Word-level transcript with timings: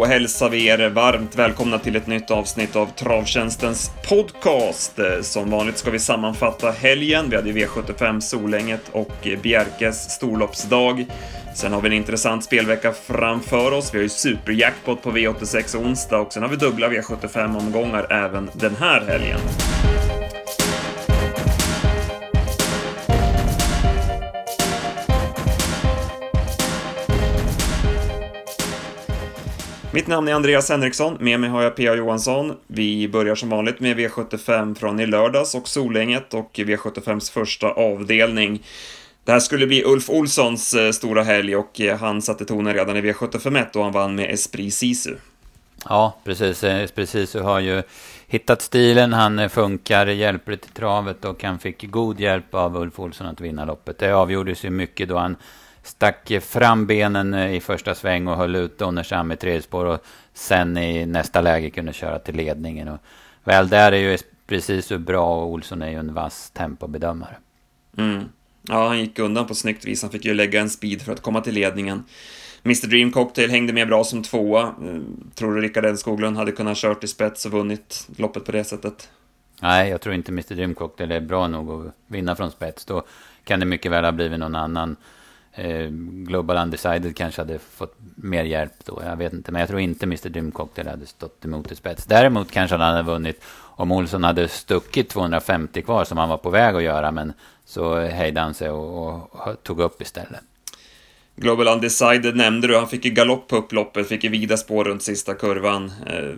Då 0.00 0.06
hälsar 0.06 0.48
vi 0.48 0.66
er 0.66 0.88
varmt 0.88 1.36
välkomna 1.36 1.78
till 1.78 1.96
ett 1.96 2.06
nytt 2.06 2.30
avsnitt 2.30 2.76
av 2.76 2.86
Travtjänstens 2.86 3.90
podcast. 4.08 4.98
Som 5.22 5.50
vanligt 5.50 5.78
ska 5.78 5.90
vi 5.90 5.98
sammanfatta 5.98 6.70
helgen. 6.70 7.30
Vi 7.30 7.36
hade 7.36 7.52
V75 7.52 8.20
Solänget 8.20 8.80
och 8.92 9.28
Bjerkes 9.42 10.10
storloppsdag. 10.10 11.06
Sen 11.54 11.72
har 11.72 11.80
vi 11.80 11.86
en 11.88 11.92
intressant 11.92 12.44
spelvecka 12.44 12.92
framför 12.92 13.72
oss. 13.72 13.94
Vi 13.94 13.98
har 13.98 14.02
ju 14.02 14.08
superjackpot 14.08 15.02
på 15.02 15.10
V86 15.10 15.76
onsdag 15.76 16.18
och 16.18 16.32
sen 16.32 16.42
har 16.42 16.50
vi 16.50 16.56
dubbla 16.56 16.88
V75-omgångar 16.88 18.12
även 18.12 18.50
den 18.52 18.76
här 18.76 19.00
helgen. 19.00 19.40
Mitt 29.92 30.06
namn 30.06 30.28
är 30.28 30.34
Andreas 30.34 30.68
Henriksson, 30.68 31.16
med 31.20 31.40
mig 31.40 31.50
har 31.50 31.62
jag 31.62 31.76
P.A. 31.76 31.94
Johansson. 31.94 32.56
Vi 32.66 33.08
börjar 33.08 33.34
som 33.34 33.50
vanligt 33.50 33.80
med 33.80 33.98
V75 33.98 34.74
från 34.74 35.00
i 35.00 35.06
lördags 35.06 35.54
och 35.54 35.68
Solänget 35.68 36.34
och 36.34 36.50
V75s 36.54 37.32
första 37.32 37.70
avdelning. 37.70 38.62
Det 39.24 39.32
här 39.32 39.40
skulle 39.40 39.66
bli 39.66 39.84
Ulf 39.84 40.10
Olssons 40.10 40.74
eh, 40.74 40.90
stora 40.90 41.22
helg 41.22 41.56
och 41.56 41.80
eh, 41.80 41.98
han 41.98 42.22
satte 42.22 42.44
tonen 42.44 42.74
redan 42.74 42.96
i 42.96 43.00
V751 43.00 43.76
och 43.76 43.84
han 43.84 43.92
vann 43.92 44.14
med 44.14 44.30
Esprit 44.30 44.74
Sisu. 44.74 45.14
Ja, 45.88 46.16
precis. 46.24 46.64
Eh, 46.64 46.80
Esprit 46.80 47.08
Sisu 47.08 47.40
har 47.40 47.60
ju 47.60 47.82
hittat 48.26 48.62
stilen, 48.62 49.12
han 49.12 49.50
funkar 49.50 50.06
hjälpligt 50.06 50.66
i 50.66 50.68
travet 50.68 51.24
och 51.24 51.44
han 51.44 51.58
fick 51.58 51.90
god 51.90 52.20
hjälp 52.20 52.54
av 52.54 52.76
Ulf 52.76 53.00
Olsson 53.00 53.26
att 53.26 53.40
vinna 53.40 53.64
loppet. 53.64 53.98
Det 53.98 54.12
avgjordes 54.12 54.64
ju 54.64 54.70
mycket 54.70 55.08
då 55.08 55.18
han 55.18 55.36
stack 55.82 56.32
fram 56.42 56.86
benen 56.86 57.34
i 57.34 57.60
första 57.60 57.94
sväng 57.94 58.28
och 58.28 58.36
höll 58.36 58.56
ut 58.56 58.78
Donnersam 58.78 59.32
i 59.32 59.36
tredje 59.36 59.62
spår 59.62 59.86
och 59.86 60.04
sen 60.34 60.76
i 60.78 61.06
nästa 61.06 61.40
läge 61.40 61.70
kunde 61.70 61.92
köra 61.92 62.18
till 62.18 62.36
ledningen. 62.36 62.88
Och 62.88 62.98
väl 63.44 63.68
där 63.68 63.92
är 63.92 64.10
ju 64.10 64.18
precis 64.46 64.86
så 64.86 64.98
bra 64.98 65.42
och 65.42 65.50
Olsson 65.50 65.82
är 65.82 65.90
ju 65.90 65.96
en 65.96 66.14
vass 66.14 66.50
tempobedömare. 66.50 67.36
Mm. 67.96 68.24
Ja, 68.62 68.88
han 68.88 69.00
gick 69.00 69.18
undan 69.18 69.46
på 69.46 69.54
snyggt 69.54 69.84
vis. 69.84 70.02
Han 70.02 70.10
fick 70.10 70.24
ju 70.24 70.34
lägga 70.34 70.60
en 70.60 70.70
speed 70.70 71.02
för 71.02 71.12
att 71.12 71.22
komma 71.22 71.40
till 71.40 71.54
ledningen. 71.54 72.04
Mr 72.64 72.86
Dream 72.86 73.12
Cocktail 73.12 73.50
hängde 73.50 73.72
med 73.72 73.88
bra 73.88 74.04
som 74.04 74.22
tvåa. 74.22 74.62
Eh, 74.62 75.00
tror 75.34 75.54
du 75.54 75.60
Rickard 75.60 75.98
Skoglund 75.98 76.36
hade 76.36 76.52
kunnat 76.52 76.76
kört 76.76 77.04
i 77.04 77.06
spets 77.06 77.46
och 77.46 77.52
vunnit 77.52 78.08
loppet 78.16 78.44
på 78.44 78.52
det 78.52 78.64
sättet? 78.64 79.08
Nej, 79.62 79.90
jag 79.90 80.00
tror 80.00 80.14
inte 80.14 80.32
Mr 80.32 80.54
Dream 80.54 80.74
Cocktail 80.74 81.12
är 81.12 81.20
bra 81.20 81.48
nog 81.48 81.86
att 81.86 81.94
vinna 82.06 82.36
från 82.36 82.50
spets. 82.50 82.84
Då 82.84 83.02
kan 83.44 83.60
det 83.60 83.66
mycket 83.66 83.92
väl 83.92 84.04
ha 84.04 84.12
blivit 84.12 84.38
någon 84.38 84.54
annan 84.54 84.96
Eh, 85.52 85.88
Global 86.26 86.56
Undecided 86.56 87.16
kanske 87.16 87.40
hade 87.40 87.58
fått 87.58 87.94
mer 88.14 88.44
hjälp 88.44 88.72
då. 88.84 89.02
Jag 89.04 89.16
vet 89.16 89.32
inte, 89.32 89.52
men 89.52 89.60
jag 89.60 89.68
tror 89.68 89.80
inte 89.80 90.06
Mr 90.06 90.28
Dream 90.28 90.50
Cocktail 90.50 90.88
hade 90.88 91.06
stått 91.06 91.44
emot 91.44 91.72
i 91.72 91.76
spets. 91.76 92.04
Däremot 92.04 92.50
kanske 92.50 92.76
han 92.76 92.94
hade 92.94 93.02
vunnit 93.02 93.42
om 93.80 93.92
Olsson 93.92 94.24
hade 94.24 94.48
stuckit 94.48 95.08
250 95.08 95.82
kvar 95.82 96.04
som 96.04 96.18
han 96.18 96.28
var 96.28 96.36
på 96.36 96.50
väg 96.50 96.76
att 96.76 96.82
göra. 96.82 97.10
Men 97.10 97.32
så 97.64 98.00
hejdade 98.00 98.44
han 98.44 98.54
sig 98.54 98.70
och, 98.70 99.34
och 99.34 99.62
tog 99.62 99.80
upp 99.80 100.02
istället. 100.02 100.40
Global 101.36 101.68
Undecided 101.68 102.36
nämnde 102.36 102.66
du, 102.66 102.76
han 102.76 102.88
fick 102.88 103.04
ju 103.04 103.10
galopp 103.10 103.48
på 103.48 103.56
upploppet, 103.56 104.08
fick 104.08 104.24
ju 104.24 104.30
vida 104.30 104.56
spår 104.56 104.84
runt 104.84 105.02
sista 105.02 105.34
kurvan. 105.34 105.92
Eh, 106.06 106.34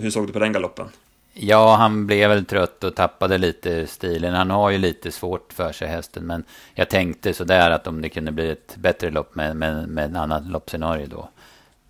hur 0.00 0.10
såg 0.10 0.26
du 0.26 0.32
på 0.32 0.38
den 0.38 0.52
galoppen? 0.52 0.88
Ja, 1.36 1.76
han 1.76 2.06
blev 2.06 2.30
väl 2.30 2.44
trött 2.44 2.84
och 2.84 2.94
tappade 2.96 3.38
lite 3.38 3.86
stilen. 3.86 4.34
Han 4.34 4.50
har 4.50 4.70
ju 4.70 4.78
lite 4.78 5.12
svårt 5.12 5.52
för 5.52 5.72
sig 5.72 5.88
hästen. 5.88 6.26
Men 6.26 6.44
jag 6.74 6.90
tänkte 6.90 7.34
sådär 7.34 7.70
att 7.70 7.86
om 7.86 8.02
det 8.02 8.08
kunde 8.08 8.32
bli 8.32 8.50
ett 8.50 8.76
bättre 8.76 9.10
lopp 9.10 9.34
med, 9.34 9.56
med, 9.56 9.88
med 9.88 10.04
en 10.04 10.16
annan 10.16 10.48
loppscenario 10.48 11.06
då. 11.06 11.28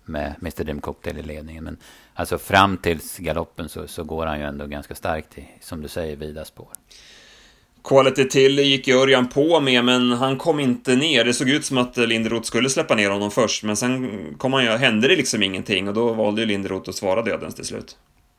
Med 0.05 0.35
Mr 0.41 0.63
Dream 0.63 0.81
Cocktail 0.81 1.17
i 1.17 1.21
ledningen. 1.21 1.63
Men 1.63 1.77
alltså 2.13 2.37
fram 2.37 2.77
till 2.77 2.99
galoppen 3.17 3.69
så, 3.69 3.87
så 3.87 4.03
går 4.03 4.25
han 4.25 4.39
ju 4.39 4.45
ändå 4.45 4.65
ganska 4.65 4.95
starkt 4.95 5.37
i, 5.37 5.47
som 5.61 5.81
du 5.81 5.87
säger, 5.87 6.15
vida 6.15 6.45
spår. 6.45 6.67
Quality 7.83 8.29
till 8.29 8.59
gick 8.59 8.87
Örjan 8.87 9.29
på 9.29 9.59
med, 9.59 9.85
men 9.85 10.11
han 10.11 10.37
kom 10.37 10.59
inte 10.59 10.95
ner. 10.95 11.25
Det 11.25 11.33
såg 11.33 11.49
ut 11.49 11.65
som 11.65 11.77
att 11.77 11.97
Linderoth 11.97 12.45
skulle 12.45 12.69
släppa 12.69 12.95
ner 12.95 13.09
honom 13.09 13.31
först, 13.31 13.63
men 13.63 13.77
sen 13.77 14.35
kom 14.37 14.53
han 14.53 14.63
ju, 14.63 14.69
hände 14.69 15.07
det 15.07 15.15
liksom 15.15 15.43
ingenting 15.43 15.87
och 15.87 15.93
då 15.93 16.13
valde 16.13 16.41
ju 16.41 16.47
Linderoth 16.47 16.89
att 16.89 16.95
svara 16.95 17.21
dödens 17.21 17.55
till 17.55 17.65
slut. 17.65 17.97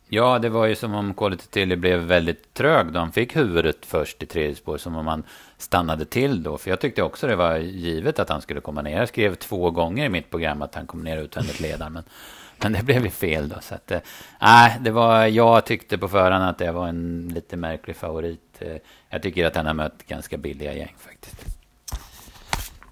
Ja, 0.08 0.38
det 0.38 0.48
var 0.48 0.66
ju 0.66 0.74
som 0.74 0.94
om 0.94 1.14
Quality 1.14 1.46
Tilly 1.46 1.76
blev 1.76 2.00
väldigt 2.00 2.54
trög 2.54 2.92
då 2.92 2.98
han 2.98 3.12
fick 3.12 3.36
huvudet 3.36 3.86
först 3.86 4.22
i 4.22 4.26
tredje 4.26 4.54
spår. 4.54 4.78
Som 4.78 4.96
om 4.96 5.06
han 5.06 5.22
stannade 5.58 6.04
till 6.04 6.42
då. 6.42 6.58
För 6.58 6.70
jag 6.70 6.80
tyckte 6.80 7.02
också 7.02 7.26
det 7.26 7.36
var 7.36 7.56
givet 7.56 8.18
att 8.18 8.28
han 8.28 8.40
skulle 8.40 8.60
komma 8.60 8.82
ner. 8.82 8.98
Jag 8.98 9.08
skrev 9.08 9.34
två 9.34 9.70
gånger 9.70 10.06
i 10.06 10.08
mitt 10.08 10.30
program 10.30 10.62
att 10.62 10.74
han 10.74 10.86
kom 10.86 11.04
ner 11.04 11.16
utvändigt 11.16 11.60
ledaren. 11.60 11.92
Men, 11.92 12.02
men 12.62 12.72
det 12.72 12.82
blev 12.82 13.04
ju 13.04 13.10
fel 13.10 13.48
då. 13.48 13.56
Så 13.60 13.74
att, 13.74 13.90
äh, 13.90 14.02
det 14.80 14.90
var, 14.90 15.26
jag 15.26 15.66
tyckte 15.66 15.98
på 15.98 16.08
förhand 16.08 16.44
att 16.44 16.58
det 16.58 16.72
var 16.72 16.88
en 16.88 17.30
lite 17.34 17.56
märklig 17.56 17.96
favorit. 17.96 18.56
Eh, 18.58 18.76
jag 19.10 19.22
tycker 19.22 19.46
att 19.46 19.56
han 19.56 19.66
har 19.66 19.74
mött 19.74 20.06
ganska 20.06 20.36
billiga 20.36 20.72
gäng 20.72 20.94
faktiskt. 20.98 21.55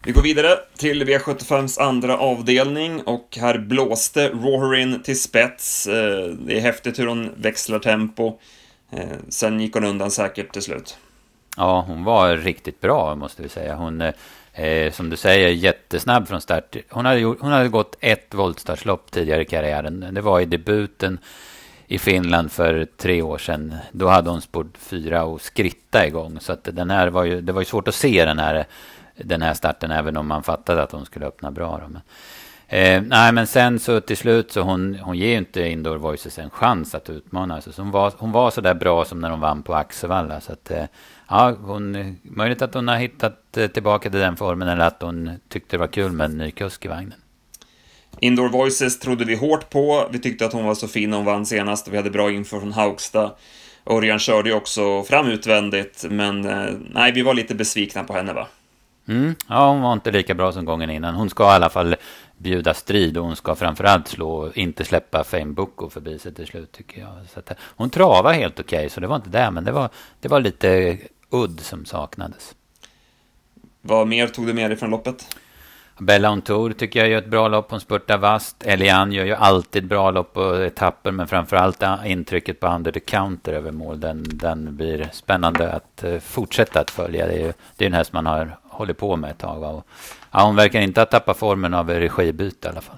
Vi 0.06 0.12
går 0.12 0.22
vidare 0.22 0.58
till 0.76 1.04
V75s 1.04 1.80
andra 1.80 2.18
avdelning 2.18 3.02
och 3.02 3.38
här 3.40 3.58
blåste 3.58 4.28
Roharin 4.28 5.02
till 5.02 5.20
spets. 5.20 5.86
Eh, 5.86 6.26
det 6.26 6.56
är 6.56 6.60
häftigt 6.60 6.98
hur 6.98 7.06
hon 7.06 7.30
växlar 7.36 7.78
tempo. 7.78 8.38
Eh, 8.90 9.08
sen 9.28 9.60
gick 9.60 9.74
hon 9.74 9.84
undan 9.84 10.10
säkert 10.10 10.52
till 10.52 10.62
slut. 10.62 10.98
Ja, 11.56 11.84
hon 11.88 12.04
var 12.04 12.36
riktigt 12.36 12.80
bra 12.80 13.14
måste 13.14 13.42
vi 13.42 13.48
säga. 13.48 13.74
Hon, 13.74 14.00
eh, 14.52 14.92
som 14.92 15.10
du 15.10 15.16
säger, 15.16 15.48
jättesnabb 15.48 16.28
från 16.28 16.40
start. 16.40 16.76
Hon 16.90 17.06
hade, 17.06 17.20
gjort, 17.20 17.38
hon 17.40 17.52
hade 17.52 17.68
gått 17.68 17.96
ett 18.00 18.34
voltstartslopp 18.34 19.10
tidigare 19.10 19.42
i 19.42 19.44
karriären. 19.44 20.06
Det 20.12 20.20
var 20.20 20.40
i 20.40 20.44
debuten 20.44 21.18
i 21.86 21.98
Finland 21.98 22.52
för 22.52 22.86
tre 22.96 23.22
år 23.22 23.38
sedan. 23.38 23.74
Då 23.92 24.08
hade 24.08 24.30
hon 24.30 24.42
spurt 24.42 24.78
fyra 24.78 25.24
och 25.24 25.40
skritta 25.40 26.06
igång. 26.06 26.38
Så 26.40 26.52
att 26.52 26.68
den 26.72 26.90
här 26.90 27.08
var 27.08 27.24
ju, 27.24 27.40
det 27.40 27.52
var 27.52 27.60
ju 27.60 27.64
svårt 27.64 27.88
att 27.88 27.94
se 27.94 28.24
den 28.24 28.38
här 28.38 28.66
den 29.16 29.42
här 29.42 29.54
starten, 29.54 29.90
även 29.90 30.16
om 30.16 30.26
man 30.26 30.42
fattade 30.42 30.82
att 30.82 30.92
hon 30.92 31.06
skulle 31.06 31.26
öppna 31.26 31.50
bra. 31.50 31.80
Då. 31.82 31.88
Men, 31.88 32.02
eh, 32.68 33.02
nej, 33.02 33.32
men 33.32 33.46
sen 33.46 33.78
så 33.78 34.00
till 34.00 34.16
slut 34.16 34.52
så 34.52 34.60
hon, 34.60 34.94
hon 34.94 35.18
ger 35.18 35.28
ju 35.28 35.36
inte 35.38 35.68
Indoor 35.68 35.96
Voices 35.96 36.38
en 36.38 36.50
chans 36.50 36.94
att 36.94 37.10
utmana. 37.10 37.60
Så 37.60 37.70
hon 37.76 37.90
var, 37.90 38.12
hon 38.16 38.32
var 38.32 38.50
så 38.50 38.60
där 38.60 38.74
bra 38.74 39.04
som 39.04 39.20
när 39.20 39.30
hon 39.30 39.40
vann 39.40 39.62
på 39.62 39.74
Axevalla. 39.74 40.40
Så 40.40 40.52
att, 40.52 40.70
eh, 40.70 40.84
ja, 41.28 41.56
hon, 41.60 42.16
möjligt 42.22 42.62
att 42.62 42.74
hon 42.74 42.88
har 42.88 42.96
hittat 42.96 43.56
eh, 43.56 43.66
tillbaka 43.66 44.10
till 44.10 44.20
den 44.20 44.36
formen 44.36 44.68
eller 44.68 44.86
att 44.86 45.02
hon 45.02 45.30
tyckte 45.48 45.76
det 45.76 45.80
var 45.80 45.86
kul 45.86 46.12
med 46.12 46.24
en 46.24 46.38
ny 46.38 46.50
kusk 46.50 46.84
i 46.84 46.88
vagnen. 46.88 47.18
Indoor 48.20 48.48
Voices 48.48 48.98
trodde 48.98 49.24
vi 49.24 49.36
hårt 49.36 49.70
på. 49.70 50.08
Vi 50.10 50.18
tyckte 50.18 50.46
att 50.46 50.52
hon 50.52 50.64
var 50.64 50.74
så 50.74 50.88
fin 50.88 51.10
när 51.10 51.16
hon 51.16 51.26
vann 51.26 51.46
senast. 51.46 51.88
Vi 51.88 51.96
hade 51.96 52.10
bra 52.10 52.30
info 52.30 52.60
från 52.60 52.72
Haugstad. 52.72 53.30
Örjan 53.86 54.18
körde 54.18 54.48
ju 54.48 54.54
också 54.54 55.02
fram 55.02 55.28
utvändigt, 55.28 56.04
men 56.10 56.44
eh, 56.44 56.74
nej, 56.90 57.12
vi 57.12 57.22
var 57.22 57.34
lite 57.34 57.54
besvikna 57.54 58.04
på 58.04 58.12
henne 58.12 58.32
va? 58.32 58.46
Mm. 59.08 59.34
Ja, 59.48 59.68
hon 59.70 59.80
var 59.80 59.92
inte 59.92 60.10
lika 60.10 60.34
bra 60.34 60.52
som 60.52 60.64
gången 60.64 60.90
innan. 60.90 61.14
Hon 61.14 61.30
ska 61.30 61.44
i 61.44 61.46
alla 61.46 61.70
fall 61.70 61.96
bjuda 62.36 62.74
strid 62.74 63.16
och 63.16 63.24
hon 63.24 63.36
ska 63.36 63.54
framförallt 63.54 64.08
slå, 64.08 64.52
inte 64.54 64.84
släppa 64.84 65.24
Fame 65.24 65.54
förbi 65.90 66.18
sig 66.18 66.34
till 66.34 66.46
slut 66.46 66.72
tycker 66.72 67.00
jag. 67.00 67.10
Så 67.32 67.38
att, 67.38 67.52
hon 67.60 67.90
travar 67.90 68.32
helt 68.32 68.60
okej, 68.60 68.78
okay, 68.78 68.88
så 68.88 69.00
det 69.00 69.06
var 69.06 69.16
inte 69.16 69.30
det, 69.30 69.50
men 69.50 69.64
det 69.64 69.72
var, 69.72 69.88
det 70.20 70.28
var 70.28 70.40
lite 70.40 70.98
udd 71.30 71.60
som 71.60 71.84
saknades. 71.84 72.54
Vad 73.80 74.06
mer 74.06 74.26
tog 74.26 74.46
du 74.46 74.52
med 74.52 74.70
dig 74.70 74.76
från 74.76 74.90
loppet? 74.90 75.36
Bella 75.98 76.30
on 76.30 76.42
Tour 76.42 76.72
tycker 76.72 77.00
jag 77.00 77.08
gör 77.08 77.18
ett 77.18 77.30
bra 77.30 77.48
lopp. 77.48 77.70
Hon 77.70 77.80
spurtar 77.80 78.18
vast. 78.18 78.62
Elian 78.62 79.12
gör 79.12 79.24
ju 79.24 79.34
alltid 79.34 79.86
bra 79.86 80.10
lopp 80.10 80.32
på 80.32 80.54
etapper, 80.54 81.10
men 81.10 81.28
framförallt 81.28 81.82
intrycket 82.06 82.60
på 82.60 82.66
under 82.66 82.92
the 82.92 83.00
counter 83.00 83.52
över 83.52 83.70
mål. 83.70 84.00
Den, 84.00 84.24
den 84.26 84.76
blir 84.76 85.08
spännande 85.12 85.72
att 85.72 86.04
uh, 86.04 86.18
fortsätta 86.18 86.80
att 86.80 86.90
följa. 86.90 87.26
Det 87.26 87.32
är 87.32 87.46
ju 87.46 87.52
det 87.76 87.84
är 87.84 87.86
en 87.86 87.94
häst 87.94 88.12
man 88.12 88.26
har 88.26 88.58
hållit 88.74 88.98
på 88.98 89.16
med 89.16 89.30
ett 89.30 89.38
tag. 89.38 89.60
Va? 89.60 89.68
Och, 89.68 89.86
ja, 90.30 90.44
hon 90.44 90.56
verkar 90.56 90.80
inte 90.80 91.00
ha 91.00 91.06
tappat 91.06 91.36
formen 91.36 91.74
av 91.74 91.90
regibyte 91.90 92.68
i 92.68 92.70
alla 92.70 92.80
fall. 92.80 92.96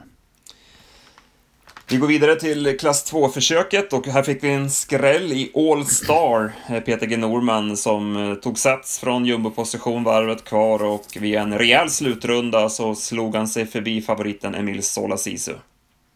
Vi 1.89 1.97
går 1.97 2.09
vidare 2.09 2.37
till 2.37 2.79
klass 2.79 3.13
2-försöket 3.13 3.93
och 3.93 4.07
här 4.07 4.23
fick 4.23 4.45
vi 4.45 4.53
en 4.53 4.71
skräll 4.71 5.33
i 5.33 5.53
All 5.55 5.85
Star. 5.85 6.53
Eh, 6.69 6.81
Peter 6.81 7.07
G. 7.07 7.17
Norman 7.17 7.77
som 7.77 8.17
eh, 8.17 8.35
tog 8.35 8.59
sats 8.59 8.99
från 8.99 9.27
jumboposition 9.27 10.05
varvet 10.05 10.45
kvar 10.45 10.83
och 10.83 11.05
via 11.21 11.43
en 11.43 11.59
rejäl 11.59 11.91
slutrunda 11.91 12.69
så 12.69 12.95
slog 12.95 13.35
han 13.35 13.49
sig 13.49 13.67
förbi 13.67 14.03
favoriten 14.03 14.55
Emil 14.55 14.83
Sola 14.83 15.17
Sisu. 15.17 15.53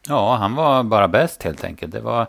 Ja, 0.09 0.37
han 0.37 0.55
var 0.55 0.83
bara 0.83 1.09
bäst 1.09 1.43
helt 1.43 1.65
enkelt. 1.65 1.93
Det 1.93 2.01
var 2.01 2.27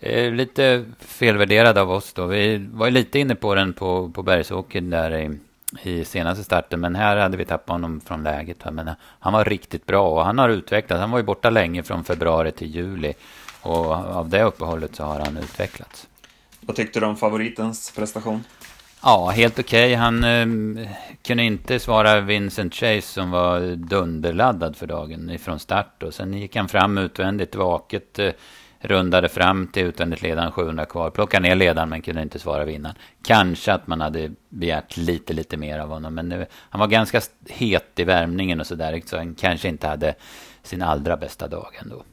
eh, 0.00 0.32
lite 0.32 0.84
felvärderad 0.98 1.78
av 1.78 1.90
oss 1.90 2.12
då. 2.12 2.26
Vi 2.26 2.68
var 2.72 2.90
lite 2.90 3.18
inne 3.18 3.34
på 3.34 3.54
den 3.54 3.72
på, 3.72 4.10
på 4.14 4.22
Bergsåker 4.22 4.80
där 4.80 5.18
i 5.18 5.38
i 5.82 6.04
senaste 6.04 6.44
starten. 6.44 6.80
Men 6.80 6.94
här 6.94 7.16
hade 7.16 7.36
vi 7.36 7.44
tappat 7.44 7.72
honom 7.72 8.00
från 8.00 8.22
läget. 8.22 8.64
Men 8.72 8.90
han 9.00 9.32
var 9.32 9.44
riktigt 9.44 9.86
bra 9.86 10.08
och 10.08 10.24
han 10.24 10.38
har 10.38 10.48
utvecklats. 10.48 11.00
Han 11.00 11.10
var 11.10 11.18
ju 11.18 11.24
borta 11.24 11.50
länge 11.50 11.82
från 11.82 12.04
februari 12.04 12.52
till 12.52 12.74
juli. 12.74 13.14
Och 13.62 13.92
av 13.92 14.28
det 14.28 14.42
uppehållet 14.42 14.94
så 14.94 15.04
har 15.04 15.20
han 15.20 15.36
utvecklats. 15.36 16.08
Vad 16.60 16.76
tyckte 16.76 17.00
du 17.00 17.06
om 17.06 17.16
favoritens 17.16 17.92
prestation? 17.96 18.44
Ja, 19.02 19.30
helt 19.30 19.58
okej. 19.58 19.86
Okay. 19.86 19.94
Han 19.94 20.24
eh, 20.24 20.88
kunde 21.22 21.42
inte 21.42 21.78
svara 21.78 22.20
Vincent 22.20 22.74
Chase 22.74 23.02
som 23.02 23.30
var 23.30 23.76
dunderladdad 23.76 24.76
för 24.76 24.86
dagen 24.86 25.30
ifrån 25.30 25.58
start. 25.58 26.02
Och 26.02 26.14
sen 26.14 26.34
gick 26.34 26.56
han 26.56 26.68
fram 26.68 26.98
utvändigt, 26.98 27.54
vaket, 27.54 28.18
eh, 28.18 28.30
rundade 28.82 29.28
fram 29.28 29.66
till 29.66 29.82
utvändigt 29.82 30.22
ledaren 30.22 30.52
700 30.52 30.84
kvar. 30.84 31.10
Plockade 31.10 31.48
ner 31.48 31.54
ledaren 31.54 31.88
men 31.88 32.02
kunde 32.02 32.22
inte 32.22 32.38
svara 32.38 32.64
vinnaren. 32.64 32.96
Kanske 33.22 33.72
att 33.72 33.86
man 33.86 34.00
hade 34.00 34.30
begärt 34.48 34.96
lite, 34.96 35.32
lite 35.32 35.56
mer 35.56 35.78
av 35.78 35.88
honom. 35.88 36.14
Men 36.14 36.28
nu, 36.28 36.46
han 36.70 36.80
var 36.80 36.86
ganska 36.86 37.20
het 37.48 37.98
i 37.98 38.04
värmningen 38.04 38.60
och 38.60 38.66
sådär. 38.66 39.02
Så 39.06 39.16
han 39.16 39.34
kanske 39.34 39.68
inte 39.68 39.88
hade 39.88 40.14
sin 40.62 40.82
allra 40.82 41.16
bästa 41.16 41.48
dag 41.48 41.78
ändå. 41.82 42.04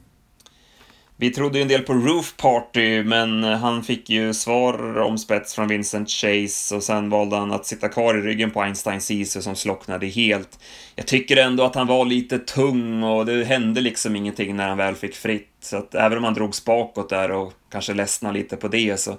Vi 1.20 1.30
trodde 1.30 1.58
ju 1.58 1.62
en 1.62 1.68
del 1.68 1.82
på 1.82 1.92
Roof 1.92 2.36
Party, 2.36 3.02
men 3.02 3.42
han 3.42 3.82
fick 3.82 4.10
ju 4.10 4.34
svar 4.34 4.98
om 4.98 5.18
spets 5.18 5.54
från 5.54 5.68
Vincent 5.68 6.10
Chase 6.10 6.76
och 6.76 6.82
sen 6.82 7.10
valde 7.10 7.36
han 7.36 7.52
att 7.52 7.66
sitta 7.66 7.88
kvar 7.88 8.18
i 8.18 8.20
ryggen 8.20 8.50
på 8.50 8.62
Einstein 8.62 9.00
Ceesay 9.00 9.42
som 9.42 9.56
slocknade 9.56 10.06
helt. 10.06 10.58
Jag 10.96 11.06
tycker 11.06 11.36
ändå 11.36 11.64
att 11.64 11.74
han 11.74 11.86
var 11.86 12.04
lite 12.04 12.38
tung 12.38 13.02
och 13.02 13.26
det 13.26 13.44
hände 13.44 13.80
liksom 13.80 14.16
ingenting 14.16 14.56
när 14.56 14.68
han 14.68 14.78
väl 14.78 14.94
fick 14.94 15.14
fritt. 15.14 15.48
Så 15.60 15.76
att 15.76 15.94
även 15.94 16.18
om 16.18 16.24
han 16.24 16.34
drogs 16.34 16.64
bakåt 16.64 17.08
där 17.08 17.30
och 17.30 17.52
kanske 17.70 17.94
ledsnade 17.94 18.38
lite 18.38 18.56
på 18.56 18.68
det 18.68 19.00
så... 19.00 19.16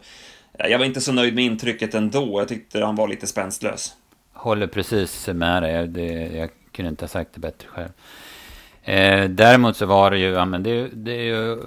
Jag 0.58 0.80
var 0.80 0.86
inte 0.86 1.02
så 1.02 1.12
nöjd 1.12 1.36
med 1.36 1.44
intrycket 1.44 1.96
ändå. 1.96 2.42
Jag 2.42 2.48
tyckte 2.48 2.84
han 2.84 2.96
var 2.96 3.08
lite 3.08 3.28
spänstlös. 3.28 3.94
Håller 4.34 4.68
precis 4.68 5.28
med 5.28 5.64
dig. 5.64 5.88
Det, 5.88 6.38
jag 6.38 6.50
kunde 6.72 6.90
inte 6.90 7.04
ha 7.04 7.10
sagt 7.10 7.34
det 7.34 7.40
bättre 7.40 7.68
själv. 7.68 7.90
Eh, 8.84 9.30
däremot 9.30 9.78
så 9.78 9.86
var 9.86 10.12
det 10.12 10.18
ju, 10.18 10.30
ja, 10.30 10.46
men 10.46 10.64
det, 10.64 10.88
det 10.88 11.12
är 11.12 11.24
ju 11.24 11.58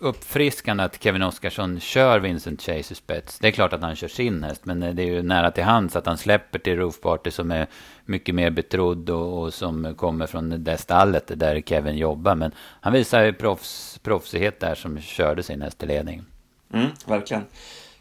uppfriskande 0.00 0.84
att 0.84 1.02
Kevin 1.02 1.22
Oskarsson 1.22 1.80
kör 1.80 2.20
Vincent 2.20 2.62
Chase 2.62 2.92
i 2.92 2.96
spets. 2.96 3.38
Det 3.38 3.48
är 3.48 3.52
klart 3.52 3.72
att 3.72 3.82
han 3.82 3.96
kör 3.96 4.08
sin 4.08 4.44
häst, 4.44 4.64
men 4.64 4.82
eh, 4.82 4.94
det 4.94 5.02
är 5.02 5.06
ju 5.06 5.22
nära 5.22 5.50
till 5.50 5.64
hands 5.64 5.96
att 5.96 6.06
han 6.06 6.18
släpper 6.18 6.58
till 6.58 6.76
Roof 6.76 7.00
Party 7.00 7.30
som 7.30 7.50
är 7.50 7.66
mycket 8.04 8.34
mer 8.34 8.50
betrodd 8.50 9.10
och, 9.10 9.42
och 9.42 9.54
som 9.54 9.94
kommer 9.94 10.26
från 10.26 10.64
det 10.64 10.78
stallet 10.78 11.32
där 11.34 11.60
Kevin 11.60 11.96
jobbar. 11.96 12.34
Men 12.34 12.52
han 12.80 12.92
visar 12.92 13.22
ju 13.22 13.32
proffs, 13.32 13.98
proffsighet 14.02 14.60
där 14.60 14.74
som 14.74 15.00
körde 15.00 15.42
sin 15.42 15.62
häst 15.62 15.82
i 15.82 15.86
ledning. 15.86 16.22
Mm, 16.72 16.86
verkligen. 17.06 17.44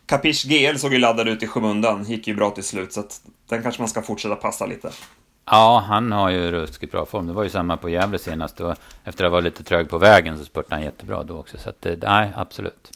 Capiche 0.06 0.48
GL 0.48 0.78
såg 0.78 0.94
ju 0.94 1.00
laddad 1.00 1.28
ut 1.28 1.44
i 1.44 1.48
skymundan, 1.48 2.04
gick 2.04 2.28
ju 2.28 2.36
bra 2.36 2.50
till 2.52 2.64
slut, 2.64 2.94
så 2.94 3.00
att 3.00 3.22
den 3.50 3.64
kanske 3.64 3.82
man 3.82 3.90
ska 3.90 4.02
fortsätta 4.02 4.36
passa 4.36 4.66
lite. 4.66 4.92
Ja, 5.52 5.84
han 5.88 6.12
har 6.12 6.30
ju 6.30 6.52
ruskigt 6.52 6.92
bra 6.92 7.06
form. 7.06 7.28
Det 7.28 7.34
var 7.34 7.44
ju 7.44 7.50
samma 7.50 7.78
på 7.78 7.90
Gävle 7.90 8.20
senast. 8.20 8.62
Och 8.62 8.76
efter 9.04 9.26
att 9.26 9.32
ha 9.32 9.36
varit 9.36 9.44
lite 9.44 9.64
trög 9.64 9.90
på 9.90 9.98
vägen 9.98 10.38
så 10.38 10.46
spurtade 10.46 10.76
han 10.76 10.84
jättebra 10.84 11.24
då 11.24 11.38
också. 11.38 11.58
Så 11.58 11.70
att, 11.70 11.86
eh, 11.86 11.94
nej, 12.02 12.32
absolut. 12.36 12.92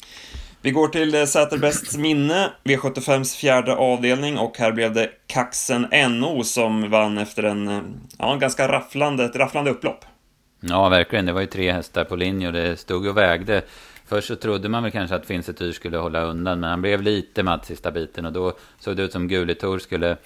Vi 0.62 0.72
går 0.72 0.88
till 0.88 1.16
eh, 1.16 1.26
Säterbästs 1.26 1.98
minne, 1.98 2.52
V75s 2.64 3.38
fjärde 3.38 3.76
avdelning 3.76 4.38
och 4.38 4.58
här 4.58 4.72
blev 4.72 4.94
det 4.94 5.10
Kaxen 5.28 5.88
NO 6.10 6.44
som 6.44 6.90
vann 6.90 7.18
efter 7.18 7.44
en, 7.44 7.68
eh, 7.68 7.82
ja, 8.18 8.34
en 8.34 8.40
ganska 8.40 8.68
rafflande, 8.68 9.26
ett 9.26 9.36
rafflande 9.36 9.72
upplopp. 9.72 10.06
Ja, 10.60 10.90
verkligen. 10.90 11.26
Det 11.26 11.34
var 11.34 11.42
ju 11.42 11.48
tre 11.48 11.72
hästar 11.72 12.04
på 12.04 12.16
linje 12.16 12.48
och 12.48 12.54
det 12.54 12.80
stod 12.80 13.08
och 13.08 13.18
vägde. 13.18 13.62
Först 14.06 14.28
så 14.28 14.36
trodde 14.36 14.70
man 14.70 14.84
väl 14.84 14.92
kanske 14.92 15.16
att 15.16 15.26
Finsetyr 15.26 15.72
skulle 15.72 15.98
hålla 15.98 16.22
undan, 16.22 16.60
men 16.60 16.70
han 16.70 16.82
blev 16.82 17.02
lite 17.02 17.44
matt 17.44 17.66
sista 17.66 17.92
biten 17.92 18.26
och 18.26 18.34
då 18.34 18.54
såg 18.80 18.98
det 18.98 19.04
ut 19.04 19.12
som 19.12 19.28
Gulitor 19.28 19.80
skulle 19.80 20.18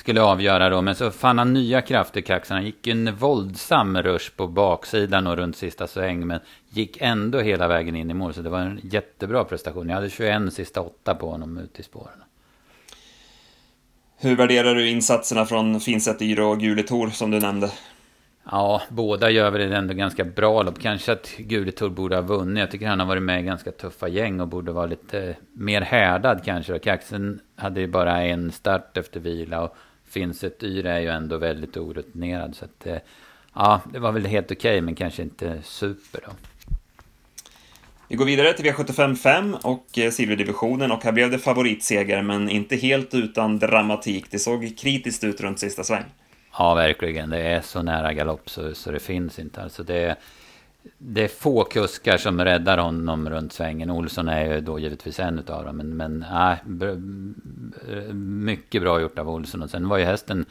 skulle 0.00 0.22
avgöra 0.22 0.70
då. 0.70 0.82
Men 0.82 0.94
så 0.94 1.10
fann 1.10 1.38
han 1.38 1.52
nya 1.52 1.82
krafter, 1.82 2.20
Kaxen. 2.20 2.56
Han 2.56 2.64
gick 2.64 2.86
en 2.86 3.14
våldsam 3.16 4.02
rush 4.02 4.36
på 4.36 4.46
baksidan 4.46 5.26
och 5.26 5.36
runt 5.36 5.56
sista 5.56 5.86
sväng. 5.86 6.26
Men 6.26 6.40
gick 6.68 6.96
ändå 7.00 7.40
hela 7.40 7.68
vägen 7.68 7.96
in 7.96 8.10
i 8.10 8.14
mål. 8.14 8.34
Så 8.34 8.42
det 8.42 8.50
var 8.50 8.58
en 8.58 8.80
jättebra 8.82 9.44
prestation. 9.44 9.88
Jag 9.88 9.94
hade 9.94 10.10
21 10.10 10.52
sista 10.52 10.80
åtta 10.80 11.14
på 11.14 11.30
honom 11.30 11.58
ute 11.58 11.80
i 11.80 11.84
spåren. 11.84 12.22
Hur 14.18 14.36
värderar 14.36 14.74
du 14.74 14.88
insatserna 14.88 15.46
från 15.46 15.80
Finset 15.80 16.20
och 16.20 16.60
Guletor 16.60 17.10
som 17.10 17.30
du 17.30 17.40
nämnde? 17.40 17.70
Ja, 18.50 18.82
båda 18.88 19.30
gör 19.30 19.50
väl 19.50 19.72
ändå 19.72 19.94
ganska 19.94 20.24
bra 20.24 20.62
lopp. 20.62 20.78
Kanske 20.78 21.12
att 21.12 21.36
Guletor 21.38 21.88
borde 21.88 22.16
ha 22.16 22.22
vunnit. 22.22 22.60
Jag 22.60 22.70
tycker 22.70 22.86
han 22.86 23.00
har 23.00 23.06
varit 23.06 23.22
med 23.22 23.40
i 23.40 23.44
ganska 23.44 23.72
tuffa 23.72 24.08
gäng 24.08 24.40
och 24.40 24.48
borde 24.48 24.72
vara 24.72 24.86
lite 24.86 25.36
mer 25.52 25.80
härdad 25.80 26.40
kanske. 26.44 26.78
Kaxen 26.78 27.40
hade 27.56 27.80
ju 27.80 27.86
bara 27.86 28.22
en 28.22 28.52
start 28.52 28.96
efter 28.96 29.20
vila 29.20 29.62
och 29.62 29.76
finns 30.10 30.44
ett 30.44 30.62
Yre 30.62 30.92
är 30.92 31.00
ju 31.00 31.08
ändå 31.08 31.38
väldigt 31.38 31.76
orutinerad. 31.76 32.56
Så 32.56 32.64
att, 32.64 32.86
eh, 32.86 32.98
ja, 33.54 33.80
det 33.92 33.98
var 33.98 34.12
väl 34.12 34.26
helt 34.26 34.52
okej, 34.52 34.56
okay, 34.56 34.80
men 34.80 34.94
kanske 34.94 35.22
inte 35.22 35.62
super 35.62 36.20
då. 36.26 36.32
Vi 38.08 38.16
går 38.16 38.24
vidare 38.24 38.52
till 38.52 38.64
V75 38.64 39.14
5 39.14 39.56
och 39.62 39.98
eh, 39.98 40.10
silverdivisionen 40.10 40.92
och 40.92 41.04
här 41.04 41.12
blev 41.12 41.30
det 41.30 41.38
favoritseger, 41.38 42.22
men 42.22 42.48
inte 42.48 42.76
helt 42.76 43.14
utan 43.14 43.58
dramatik. 43.58 44.26
Det 44.30 44.38
såg 44.38 44.78
kritiskt 44.78 45.24
ut 45.24 45.40
runt 45.40 45.58
sista 45.58 45.84
sväng. 45.84 46.04
Ja, 46.58 46.74
verkligen. 46.74 47.30
Det 47.30 47.38
är 47.38 47.60
så 47.60 47.82
nära 47.82 48.12
galopp 48.12 48.50
så, 48.50 48.74
så 48.74 48.90
det 48.90 49.00
finns 49.00 49.38
inte. 49.38 49.62
Alltså 49.62 49.82
det, 49.82 50.16
det 50.98 51.24
är 51.24 51.28
få 51.28 51.64
kuskar 51.64 52.18
som 52.18 52.44
räddar 52.44 52.78
honom 52.78 53.30
runt 53.30 53.52
svängen. 53.52 53.90
Olsson 53.90 54.28
är 54.28 54.54
ju 54.54 54.60
då 54.60 54.78
givetvis 54.78 55.20
en 55.20 55.38
av 55.38 55.64
dem. 55.64 55.76
Men, 55.76 55.96
men 55.96 56.22
äh, 56.22 58.14
mycket 58.14 58.82
bra 58.82 59.00
gjort 59.00 59.18
av 59.18 59.30
Olsson. 59.30 59.62
Och 59.62 59.70
sen 59.70 59.88
var 59.88 59.98
ju 59.98 60.04
hästen 60.04 60.44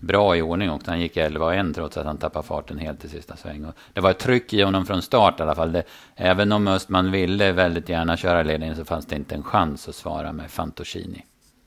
bra 0.00 0.36
i 0.36 0.42
ordning 0.42 0.70
också. 0.70 0.90
Han 0.90 1.00
gick 1.00 1.16
11-1 1.16 1.74
trots 1.74 1.96
att 1.96 2.06
han 2.06 2.18
tappade 2.18 2.46
farten 2.46 2.78
helt 2.78 3.04
i 3.04 3.08
sista 3.08 3.36
sväng. 3.36 3.64
Och 3.64 3.74
det 3.92 4.00
var 4.00 4.10
ett 4.10 4.18
tryck 4.18 4.52
i 4.52 4.62
honom 4.62 4.86
från 4.86 5.02
start 5.02 5.40
i 5.40 5.42
alla 5.42 5.54
fall. 5.54 5.72
Det, 5.72 5.82
även 6.14 6.52
om 6.52 6.68
Östman 6.68 7.10
ville 7.10 7.52
väldigt 7.52 7.88
gärna 7.88 8.16
köra 8.16 8.42
ledningen 8.42 8.76
så 8.76 8.84
fanns 8.84 9.06
det 9.06 9.16
inte 9.16 9.34
en 9.34 9.42
chans 9.42 9.88
att 9.88 9.94
svara 9.94 10.32
med 10.32 10.50
Fantoschini. 10.50 11.24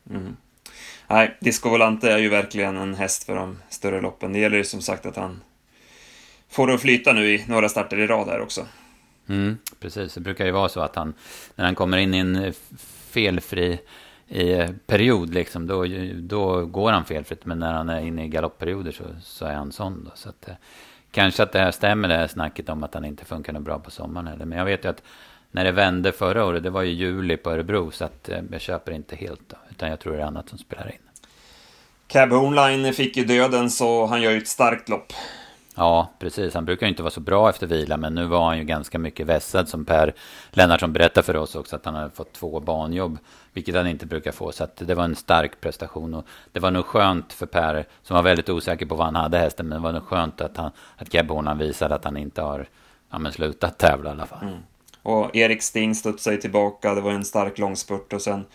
Mm. 0.09 0.35
Nej, 1.07 1.37
Disco 1.39 1.69
Volante 1.69 2.11
är 2.11 2.17
ju 2.17 2.29
verkligen 2.29 2.77
en 2.77 2.95
häst 2.95 3.23
för 3.23 3.35
de 3.35 3.57
större 3.69 4.01
loppen. 4.01 4.33
Det 4.33 4.39
gäller 4.39 4.57
ju 4.57 4.63
som 4.63 4.81
sagt 4.81 5.05
att 5.05 5.15
han 5.15 5.41
får 6.59 6.67
det 6.67 6.73
att 6.73 6.81
flyta 6.81 7.13
nu 7.13 7.33
i 7.33 7.45
några 7.47 7.69
starter 7.69 7.99
i 7.99 8.07
rad 8.07 8.27
här 8.27 8.41
också. 8.41 8.65
Mm, 9.29 9.57
precis, 9.79 10.13
det 10.13 10.21
brukar 10.21 10.45
ju 10.45 10.51
vara 10.51 10.69
så 10.69 10.81
att 10.81 10.95
han, 10.95 11.13
när 11.55 11.65
han 11.65 11.75
kommer 11.75 11.97
in 11.97 12.13
i 12.13 12.17
en 12.17 12.53
felfri 13.09 13.79
i 14.27 14.67
period, 14.87 15.33
liksom, 15.33 15.67
då, 15.67 15.85
då 16.15 16.65
går 16.65 16.91
han 16.91 17.05
felfritt. 17.05 17.45
Men 17.45 17.59
när 17.59 17.73
han 17.73 17.89
är 17.89 18.01
inne 18.01 18.25
i 18.25 18.27
galoppperioder 18.27 18.91
så, 18.91 19.03
så 19.21 19.45
är 19.45 19.53
han 19.53 19.71
sån. 19.71 20.03
Då. 20.03 20.11
Så 20.15 20.29
att, 20.29 20.47
eh, 20.47 20.55
kanske 21.11 21.43
att 21.43 21.51
det 21.51 21.59
här 21.59 21.71
stämmer, 21.71 22.07
det 22.07 22.15
här 22.15 22.27
snacket 22.27 22.69
om 22.69 22.83
att 22.83 22.93
han 22.93 23.05
inte 23.05 23.25
funkar 23.25 23.53
något 23.53 23.63
bra 23.63 23.79
på 23.79 23.91
sommaren 23.91 24.27
heller. 24.27 24.45
Men 24.45 24.57
jag 24.57 24.65
vet 24.65 24.85
ju 24.85 24.89
att 24.89 25.03
när 25.51 25.63
det 25.63 25.71
vände 25.71 26.11
förra 26.11 26.45
året, 26.45 26.63
det 26.63 26.69
var 26.69 26.81
ju 26.81 26.91
juli 26.91 27.37
på 27.37 27.51
Örebro. 27.51 27.91
Så 27.91 28.05
att, 28.05 28.29
eh, 28.29 28.41
jag 28.51 28.61
köper 28.61 28.91
inte 28.91 29.15
helt 29.15 29.49
då, 29.49 29.57
utan 29.69 29.89
jag 29.89 29.99
tror 29.99 30.13
det 30.13 30.21
är 30.21 30.25
annat 30.25 30.49
som 30.49 30.57
spelar 30.57 30.87
in. 30.87 31.09
Cab 32.07 32.31
Homeline 32.31 32.93
fick 32.93 33.17
ju 33.17 33.25
döden, 33.25 33.69
så 33.69 34.05
han 34.05 34.21
gör 34.21 34.31
ju 34.31 34.37
ett 34.37 34.47
starkt 34.47 34.89
lopp. 34.89 35.13
Ja, 35.79 36.09
precis. 36.19 36.53
Han 36.53 36.65
brukar 36.65 36.85
ju 36.85 36.89
inte 36.89 37.03
vara 37.03 37.11
så 37.11 37.19
bra 37.19 37.49
efter 37.49 37.67
vila, 37.67 37.97
men 37.97 38.15
nu 38.15 38.25
var 38.25 38.45
han 38.45 38.57
ju 38.57 38.63
ganska 38.63 38.99
mycket 38.99 39.27
vässad 39.27 39.69
som 39.69 39.85
Per 39.85 40.13
Lennartsson 40.51 40.93
berättade 40.93 41.25
för 41.25 41.35
oss 41.35 41.55
också, 41.55 41.75
att 41.75 41.85
han 41.85 41.95
hade 41.95 42.09
fått 42.09 42.33
två 42.33 42.59
banjobb, 42.59 43.17
vilket 43.53 43.75
han 43.75 43.87
inte 43.87 44.05
brukar 44.05 44.31
få. 44.31 44.51
Så 44.51 44.67
det 44.77 44.95
var 44.95 45.03
en 45.03 45.15
stark 45.15 45.61
prestation 45.61 46.13
och 46.13 46.25
det 46.51 46.59
var 46.59 46.71
nog 46.71 46.85
skönt 46.85 47.33
för 47.33 47.45
Per, 47.45 47.85
som 48.03 48.15
var 48.15 48.23
väldigt 48.23 48.49
osäker 48.49 48.85
på 48.85 48.95
vad 48.95 49.05
han 49.05 49.15
hade 49.15 49.37
hästen, 49.37 49.67
men 49.67 49.77
det 49.77 49.83
var 49.83 49.93
nog 49.93 50.03
skönt 50.03 50.41
att, 50.41 50.57
han, 50.57 50.71
att 50.97 51.13
Geb 51.13 51.31
visade 51.57 51.95
att 51.95 52.05
han 52.05 52.17
inte 52.17 52.41
har 52.41 52.67
ja, 53.11 53.19
men 53.19 53.31
slutat 53.31 53.77
tävla 53.77 54.09
i 54.09 54.13
alla 54.13 54.25
fall. 54.25 54.43
Mm. 54.43 54.59
Och 55.03 55.35
Erik 55.35 55.61
Sting 55.61 55.95
studsade 55.95 56.37
tillbaka, 56.37 56.93
det 56.93 57.01
var 57.01 57.11
en 57.11 57.25
stark 57.25 57.57
långspurt 57.57 58.13
och 58.13 58.21
sen 58.21 58.45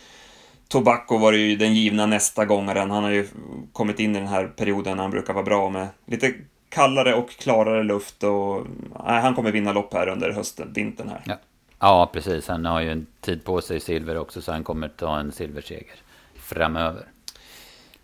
Tobacco 0.69 1.19
var 1.19 1.33
ju 1.33 1.57
den 1.57 1.75
givna 1.75 2.07
nästa 2.07 2.45
gångaren. 2.45 2.91
Han 2.91 3.05
har 3.05 3.11
ju 3.11 3.29
kommit 3.73 4.01
in 4.01 4.17
i 4.17 4.19
den 4.19 4.29
här 4.29 4.47
perioden 4.47 4.97
när 4.97 5.03
han 5.03 5.11
brukar 5.11 5.33
vara 5.33 5.45
bra 5.45 5.71
med 5.71 5.89
lite 6.07 6.35
kallare 6.75 7.15
och 7.15 7.31
klarare 7.31 7.83
luft 7.83 8.23
och 8.23 8.67
nej, 9.07 9.21
han 9.21 9.35
kommer 9.35 9.53
vinna 9.53 9.73
lopp 9.73 9.95
här 9.95 10.09
under 10.09 10.31
hösten, 10.31 10.73
vintern 10.73 11.09
här. 11.09 11.23
Ja. 11.25 11.39
ja, 11.81 12.11
precis. 12.13 12.49
Han 12.49 12.65
har 12.65 12.81
ju 12.81 12.91
en 12.91 13.07
tid 13.21 13.45
på 13.45 13.61
sig 13.61 13.77
i 13.77 13.81
silver 13.81 14.19
också, 14.19 14.43
så 14.43 14.53
han 14.53 14.65
kommer 14.65 14.89
ta 14.89 15.19
en 15.19 15.33
silverseger 15.33 15.97
framöver. 16.37 17.05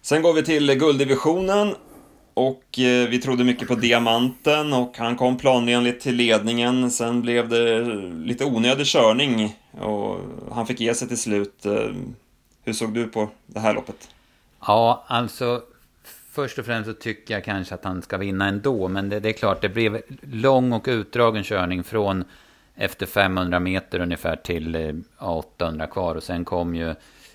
Sen 0.03 0.23
går 0.23 0.33
vi 0.33 0.43
till 0.43 0.75
gulddivisionen 0.75 1.75
och 2.35 2.79
eh, 2.79 3.09
vi 3.09 3.19
trodde 3.19 3.45
mycket 3.45 3.69
på 3.69 3.75
Diamanten 3.75 4.73
och 4.73 4.99
han 4.99 5.17
kom 5.17 5.39
planenligt 5.39 6.01
till 6.01 6.15
ledningen. 6.15 6.91
Sen 6.91 7.23
blev 7.23 7.49
det 7.49 7.81
lite 8.25 8.45
onödig 8.45 8.87
körning 8.87 9.57
och 9.81 10.19
han 10.53 10.67
fick 10.67 10.81
ge 10.81 10.95
sig 10.95 11.09
till 11.09 11.19
slut. 11.19 11.67
Eh, 11.67 11.91
hur 12.65 12.73
såg 12.73 12.95
du 12.95 13.07
på 13.07 13.29
det 13.47 13.61
här 13.61 13.75
loppet? 13.75 14.09
Ja, 14.67 15.05
alltså 15.07 15.63
först 16.33 16.59
och 16.59 16.67
främst 16.67 16.91
så 16.91 16.95
tycker 16.95 17.35
jag 17.35 17.45
kanske 17.45 17.75
att 17.75 17.85
han 17.85 18.03
ska 18.03 18.17
vinna 18.19 18.49
ändå. 18.49 18.89
Men 18.89 19.09
det, 19.09 19.21
det 19.21 19.29
är 19.29 19.33
klart, 19.33 19.63
det 19.63 19.69
blev 19.69 20.01
lång 20.23 20.73
och 20.73 20.85
utdragen 20.89 21.45
körning 21.45 21.85
från 21.85 22.25
efter 22.75 23.07
500 23.07 23.61
meter 23.61 24.01
ungefär 24.01 24.37
till 24.37 24.75
eh, 24.75 24.95
800 25.19 25.87
kvar. 25.87 26.15
Och 26.15 26.23
sen 26.23 26.45
kom 26.45 26.75
ju, 26.75 26.95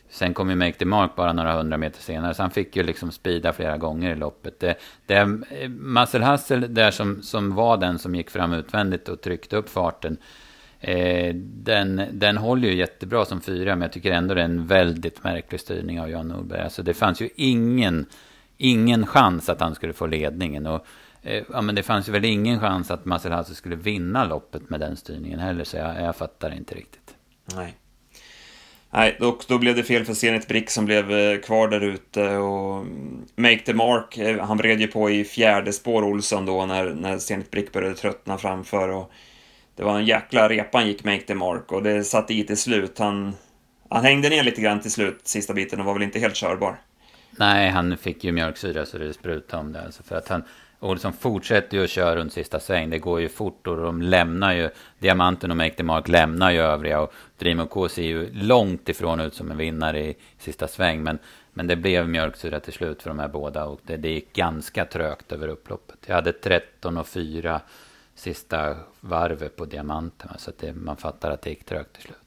sen 0.10 0.34
kom 0.34 0.50
ju 0.50 0.56
Make 0.56 0.74
the 0.74 0.86
Mark 0.86 1.16
bara 1.16 1.34
några 1.34 1.54
hundra 1.54 1.78
meter 1.78 2.02
senare. 2.02 2.34
Så 2.34 2.42
han 2.42 2.52
fick 2.52 2.76
ju 2.76 2.84
liksom 2.84 3.12
speeda 3.12 3.54
flera 3.54 3.78
gånger 3.78 4.12
i 4.12 4.16
loppet. 4.16 4.60
Det, 4.60 4.76
det, 5.06 5.16
eh, 5.16 5.70
Marcel 5.70 6.24
Hassel 6.24 6.74
där 6.74 6.92
som, 6.92 7.22
som 7.22 7.56
var 7.56 7.78
den 7.78 8.00
som 8.00 8.16
gick 8.16 8.30
fram 8.30 8.54
utvändigt 8.54 9.10
och 9.10 9.22
tryckte 9.22 9.58
upp 9.58 9.70
farten. 9.70 10.18
Eh, 10.80 11.36
den, 11.36 12.02
den 12.12 12.38
håller 12.38 12.68
ju 12.68 12.76
jättebra 12.76 13.26
som 13.26 13.42
fyra, 13.42 13.76
men 13.76 13.82
jag 13.82 13.92
tycker 13.92 14.12
ändå 14.12 14.34
det 14.34 14.42
är 14.42 14.46
en 14.46 14.68
väldigt 14.68 15.24
märklig 15.24 15.60
styrning 15.60 16.02
av 16.02 16.10
Jan 16.10 16.28
Norberg. 16.28 16.62
Alltså 16.62 16.84
det 16.84 16.94
fanns 16.94 17.22
ju 17.22 17.30
ingen, 17.36 18.06
ingen 18.58 19.08
chans 19.08 19.50
att 19.50 19.62
han 19.62 19.76
skulle 19.76 19.94
få 19.94 20.06
ledningen. 20.06 20.68
Och, 20.68 20.86
eh, 21.22 21.44
ja, 21.54 21.62
men 21.62 21.76
det 21.76 21.84
fanns 21.84 22.08
väl 22.08 22.26
ingen 22.26 22.60
chans 22.60 22.92
att 22.92 23.06
Maserati 23.06 23.36
Hasse 23.36 23.56
skulle 23.56 23.76
vinna 23.76 24.26
loppet 24.26 24.70
med 24.70 24.80
den 24.80 24.98
styrningen 24.98 25.40
heller, 25.40 25.64
så 25.64 25.78
jag, 25.78 26.02
jag 26.02 26.16
fattar 26.16 26.54
inte 26.54 26.76
riktigt. 26.76 27.16
Nej. 27.56 27.76
Nej, 28.90 29.18
då, 29.20 29.40
då 29.48 29.58
blev 29.58 29.76
det 29.76 29.84
fel 29.84 30.06
för 30.06 30.14
Zenit 30.14 30.48
Brick 30.48 30.70
som 30.70 30.86
blev 30.86 31.12
eh, 31.12 31.38
kvar 31.38 31.68
där 31.68 31.82
ute 31.82 32.38
och 32.38 32.78
mm, 32.78 33.26
Make 33.36 33.60
the 33.60 33.74
Mark, 33.74 34.18
eh, 34.18 34.46
han 34.46 34.58
vred 34.58 34.82
ju 34.82 34.88
på 34.88 35.10
i 35.10 35.24
fjärde 35.24 35.74
spår 35.74 36.04
Olsson 36.04 36.46
då 36.46 36.66
när, 36.66 36.94
när 36.94 37.18
Zenit 37.18 37.52
Brick 37.52 37.74
började 37.74 37.96
tröttna 37.96 38.38
framför 38.38 38.90
och 38.90 39.12
det 39.76 39.84
var 39.84 39.98
en 39.98 40.06
jäkla 40.06 40.50
repa 40.50 40.78
han 40.78 40.88
gick 40.88 41.04
Make 41.04 41.22
the 41.22 41.36
Mark 41.36 41.72
och 41.72 41.84
det 41.84 42.04
satt 42.04 42.32
i 42.32 42.44
till 42.44 42.58
slut. 42.58 43.00
Han, 43.00 43.36
han 43.90 44.04
hängde 44.04 44.30
ner 44.30 44.44
lite 44.44 44.62
grann 44.62 44.82
till 44.82 44.92
slut, 44.92 45.20
sista 45.24 45.54
biten, 45.54 45.80
och 45.80 45.86
var 45.86 45.94
väl 45.94 46.04
inte 46.04 46.20
helt 46.20 46.36
körbar. 46.36 46.80
Nej, 47.38 47.70
han 47.70 47.98
fick 47.98 48.24
ju 48.24 48.32
mjölksyra 48.32 48.86
så 48.86 48.98
det 48.98 49.14
sprutade 49.14 49.62
om 49.62 49.74
det. 49.74 49.82
Alltså 49.82 50.04
för 50.04 50.16
att 50.16 50.28
han, 50.28 50.44
Olsson 50.80 50.94
liksom 51.12 51.14
fortsätter 51.14 51.78
ju 51.78 51.84
att 51.84 51.90
köra 51.90 52.16
runt 52.16 52.34
sista 52.34 52.60
sväng. 52.60 52.90
Det 52.90 53.00
går 53.00 53.22
ju 53.22 53.30
fort 53.30 53.68
och 53.68 53.78
de 53.78 54.02
lämnar 54.02 54.54
ju, 54.54 54.70
Diamanten 55.00 55.52
och 55.52 55.58
Make 55.58 55.76
the 55.76 55.84
Mark 55.84 56.08
lämnar 56.08 56.52
ju 56.52 56.60
övriga. 56.60 57.02
Och 57.02 57.14
Dream 57.38 57.68
K 57.68 57.90
ser 57.90 58.04
ju 58.04 58.34
långt 58.34 58.90
ifrån 58.90 59.20
ut 59.20 59.34
som 59.34 59.52
en 59.52 59.58
vinnare 59.58 60.00
i 60.00 60.16
sista 60.38 60.68
sväng. 60.68 61.04
Men, 61.04 61.20
men 61.54 61.68
det 61.68 61.76
blev 61.76 62.10
mjölksyra 62.10 62.60
till 62.60 62.74
slut 62.74 63.02
för 63.02 63.10
de 63.10 63.20
här 63.20 63.28
båda. 63.28 63.66
Och 63.66 63.80
det, 63.84 63.98
det 63.98 64.10
gick 64.10 64.34
ganska 64.34 64.86
trögt 64.86 65.32
över 65.32 65.48
upploppet. 65.48 65.98
Jag 66.06 66.16
hade 66.16 66.34
13 66.34 66.98
och 66.98 67.08
4 67.08 67.62
sista 68.16 68.76
varvet 69.00 69.56
på 69.56 69.66
diamanten. 69.66 70.30
Så 70.38 70.50
att 70.50 70.58
det, 70.58 70.74
man 70.74 70.98
fattar 70.98 71.32
att 71.32 71.42
det 71.42 71.50
gick 71.50 71.66
trögt 71.66 71.94
till 71.94 72.04
slut. 72.04 72.18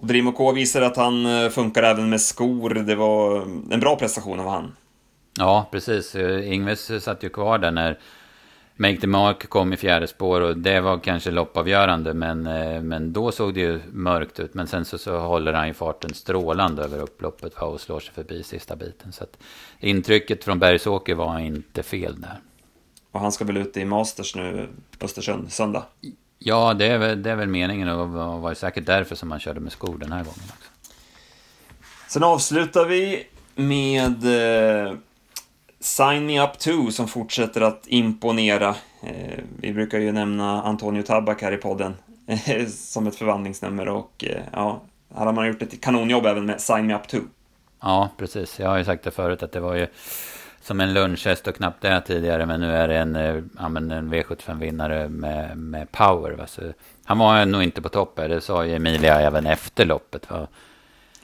Och 0.00 0.06
Dream 0.06 0.32
K 0.32 0.52
visar 0.52 0.82
att 0.82 0.96
han 0.96 1.26
eh, 1.26 1.50
funkar 1.50 1.82
även 1.82 2.10
med 2.10 2.20
skor. 2.20 2.70
Det 2.70 2.94
var 2.94 3.42
en 3.70 3.80
bra 3.80 3.96
prestation 3.96 4.40
av 4.40 4.48
han. 4.48 4.76
Ja, 5.38 5.68
precis. 5.70 6.14
Ingves 6.44 7.04
satt 7.04 7.22
ju 7.22 7.28
kvar 7.28 7.58
där 7.58 7.70
när 7.70 7.98
Make 8.76 8.96
the 8.96 9.06
Mark 9.06 9.48
kom 9.48 9.72
i 9.72 9.76
fjärde 9.76 10.06
spår 10.06 10.40
och 10.40 10.56
det 10.56 10.80
var 10.80 10.98
kanske 10.98 11.30
loppavgörande 11.30 12.14
men, 12.14 12.46
eh, 12.46 12.82
men 12.82 13.12
då 13.12 13.32
såg 13.32 13.54
det 13.54 13.60
ju 13.60 13.80
mörkt 13.92 14.40
ut. 14.40 14.54
Men 14.54 14.66
sen 14.66 14.84
så, 14.84 14.98
så 14.98 15.18
håller 15.18 15.52
han 15.52 15.66
ju 15.66 15.74
farten 15.74 16.14
strålande 16.14 16.82
över 16.82 16.98
upploppet 16.98 17.54
och 17.54 17.80
slår 17.80 18.00
sig 18.00 18.14
förbi 18.14 18.42
sista 18.42 18.76
biten. 18.76 19.12
Så 19.12 19.24
intrycket 19.80 20.44
från 20.44 20.58
Bergsåker 20.58 21.14
var 21.14 21.38
inte 21.38 21.82
fel 21.82 22.20
där. 22.20 22.40
Och 23.12 23.20
han 23.20 23.32
ska 23.32 23.44
väl 23.44 23.56
ut 23.56 23.76
i 23.76 23.84
Masters 23.84 24.36
nu, 24.36 24.68
Östersund, 25.00 25.52
söndag? 25.52 25.84
Ja, 26.38 26.74
det 26.74 26.86
är 26.86 26.98
väl, 26.98 27.22
det 27.22 27.30
är 27.30 27.36
väl 27.36 27.48
meningen 27.48 27.88
och 27.88 28.08
var 28.40 28.54
säkert 28.54 28.86
därför 28.86 29.14
som 29.14 29.30
han 29.30 29.40
körde 29.40 29.60
med 29.60 29.72
skor 29.72 29.98
den 29.98 30.12
här 30.12 30.24
gången 30.24 30.42
också. 30.56 30.70
Sen 32.08 32.22
avslutar 32.22 32.84
vi 32.84 33.26
med 33.54 34.24
eh, 34.86 34.92
Sign 35.80 36.26
Me 36.26 36.42
Up 36.44 36.58
2 36.58 36.90
som 36.90 37.08
fortsätter 37.08 37.60
att 37.60 37.86
imponera. 37.86 38.74
Eh, 39.02 39.38
vi 39.60 39.72
brukar 39.72 39.98
ju 39.98 40.12
nämna 40.12 40.62
Antonio 40.62 41.02
Tabak 41.02 41.42
här 41.42 41.52
i 41.52 41.56
podden 41.56 41.96
eh, 42.26 42.66
som 42.66 43.06
ett 43.06 43.16
förvandlingsnummer 43.16 43.88
och 43.88 44.24
eh, 44.26 44.42
ja, 44.52 44.82
här 45.16 45.26
har 45.26 45.32
man 45.32 45.46
gjort 45.46 45.62
ett 45.62 45.80
kanonjobb 45.80 46.26
även 46.26 46.46
med 46.46 46.60
Sign 46.60 46.86
Me 46.86 46.94
Up 46.94 47.08
2. 47.08 47.18
Ja, 47.80 48.08
precis. 48.16 48.58
Jag 48.58 48.68
har 48.68 48.78
ju 48.78 48.84
sagt 48.84 49.04
det 49.04 49.10
förut 49.10 49.42
att 49.42 49.52
det 49.52 49.60
var 49.60 49.74
ju 49.74 49.86
som 50.60 50.80
en 50.80 50.94
lunchhäst 50.94 51.46
och 51.46 51.54
knappt 51.54 51.82
det 51.82 52.00
tidigare. 52.06 52.46
Men 52.46 52.60
nu 52.60 52.72
är 52.72 52.88
det 52.88 52.96
en, 52.96 53.16
eh, 53.16 53.42
ja, 53.58 53.66
en 53.66 54.14
V75-vinnare 54.14 55.08
med, 55.08 55.58
med 55.58 55.92
power. 55.92 56.46
Så 56.46 56.62
han 57.04 57.18
var 57.18 57.46
nog 57.46 57.62
inte 57.62 57.82
på 57.82 57.88
topp 57.88 58.16
Det 58.16 58.40
sa 58.40 58.66
ju 58.66 58.74
Emilia 58.74 59.20
även 59.20 59.46
efter 59.46 59.84
loppet. 59.84 60.30
Va? 60.30 60.46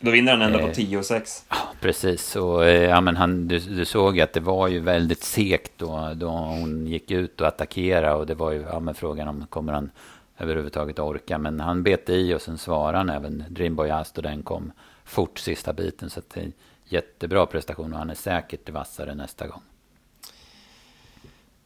Då 0.01 0.11
vinner 0.11 0.33
han 0.33 0.43
ändå 0.43 0.59
eh, 0.59 0.67
på 0.67 0.75
10 0.75 0.99
och 0.99 1.05
6. 1.05 1.45
Ja, 1.49 1.57
precis. 1.81 2.37
Och, 2.37 2.65
eh, 2.65 2.89
ja, 2.91 3.01
men 3.01 3.17
han, 3.17 3.49
du, 3.49 3.59
du 3.59 3.85
såg 3.85 4.21
att 4.21 4.33
det 4.33 4.41
var 4.41 4.69
ju 4.69 4.81
väldigt 4.81 5.23
segt 5.23 5.73
då, 5.77 6.13
då 6.15 6.29
hon 6.29 6.87
gick 6.87 7.11
ut 7.11 7.41
och 7.41 7.47
attackerade. 7.47 8.15
Och 8.15 8.27
det 8.27 8.35
var 8.35 8.53
ju 8.53 8.61
ja, 8.61 8.81
men 8.81 8.95
frågan 8.95 9.29
om 9.29 9.47
kommer 9.47 9.73
han 9.73 9.91
överhuvudtaget 10.39 10.99
orka. 10.99 11.39
Men 11.39 11.61
han 11.61 11.83
bet 11.83 12.11
i 12.11 12.35
och 12.35 12.43
sen 12.43 12.59
svarade 12.59 12.99
han 12.99 13.11
även 13.11 13.45
Dreamboy 13.49 13.91
Ast 13.91 14.17
och 14.17 14.23
den 14.23 14.43
kom 14.43 14.73
fort 15.05 15.39
sista 15.39 15.73
biten. 15.73 16.11
Så 16.11 16.21
det, 16.35 16.53
jättebra 16.85 17.47
prestation 17.47 17.93
och 17.93 17.99
han 17.99 18.11
är 18.11 18.15
säkert 18.15 18.69
vassare 18.69 19.15
nästa 19.15 19.47
gång. 19.47 19.63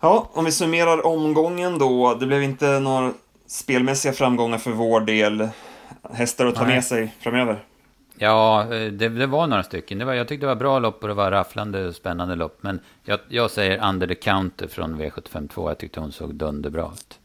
Ja, 0.00 0.30
om 0.32 0.44
vi 0.44 0.52
summerar 0.52 1.06
omgången 1.06 1.78
då. 1.78 2.14
Det 2.14 2.26
blev 2.26 2.42
inte 2.42 2.80
några 2.80 3.12
spelmässiga 3.46 4.12
framgångar 4.12 4.58
för 4.58 4.70
vår 4.70 5.00
del. 5.00 5.48
Hästar 6.12 6.46
att 6.46 6.54
ta 6.54 6.64
Nej. 6.64 6.74
med 6.74 6.84
sig 6.84 7.14
framöver. 7.20 7.64
Ja, 8.18 8.66
det, 8.70 9.08
det, 9.08 9.26
var 9.26 9.46
några 9.46 9.62
stycken. 9.62 9.98
Det 9.98 10.04
var, 10.04 10.14
jag 10.14 10.28
tyckte 10.28 10.46
det 10.46 10.54
var 10.54 10.60
bra 10.60 10.78
lopp 10.78 11.02
och 11.02 11.08
det 11.08 11.14
var 11.14 11.30
rafflande 11.30 11.86
och 11.86 11.94
spännande 11.94 12.34
lopp. 12.34 12.58
Men 12.60 12.80
jag, 13.04 13.20
jag 13.28 13.50
säger 13.50 13.88
Under 13.88 14.06
the 14.06 14.14
Counter 14.14 14.68
från 14.68 15.00
V752. 15.00 15.68
Jag 15.68 15.78
tyckte 15.78 16.00
hon 16.00 16.12
såg 16.12 16.34
dunderbra 16.34 16.90
ut. 16.94 17.18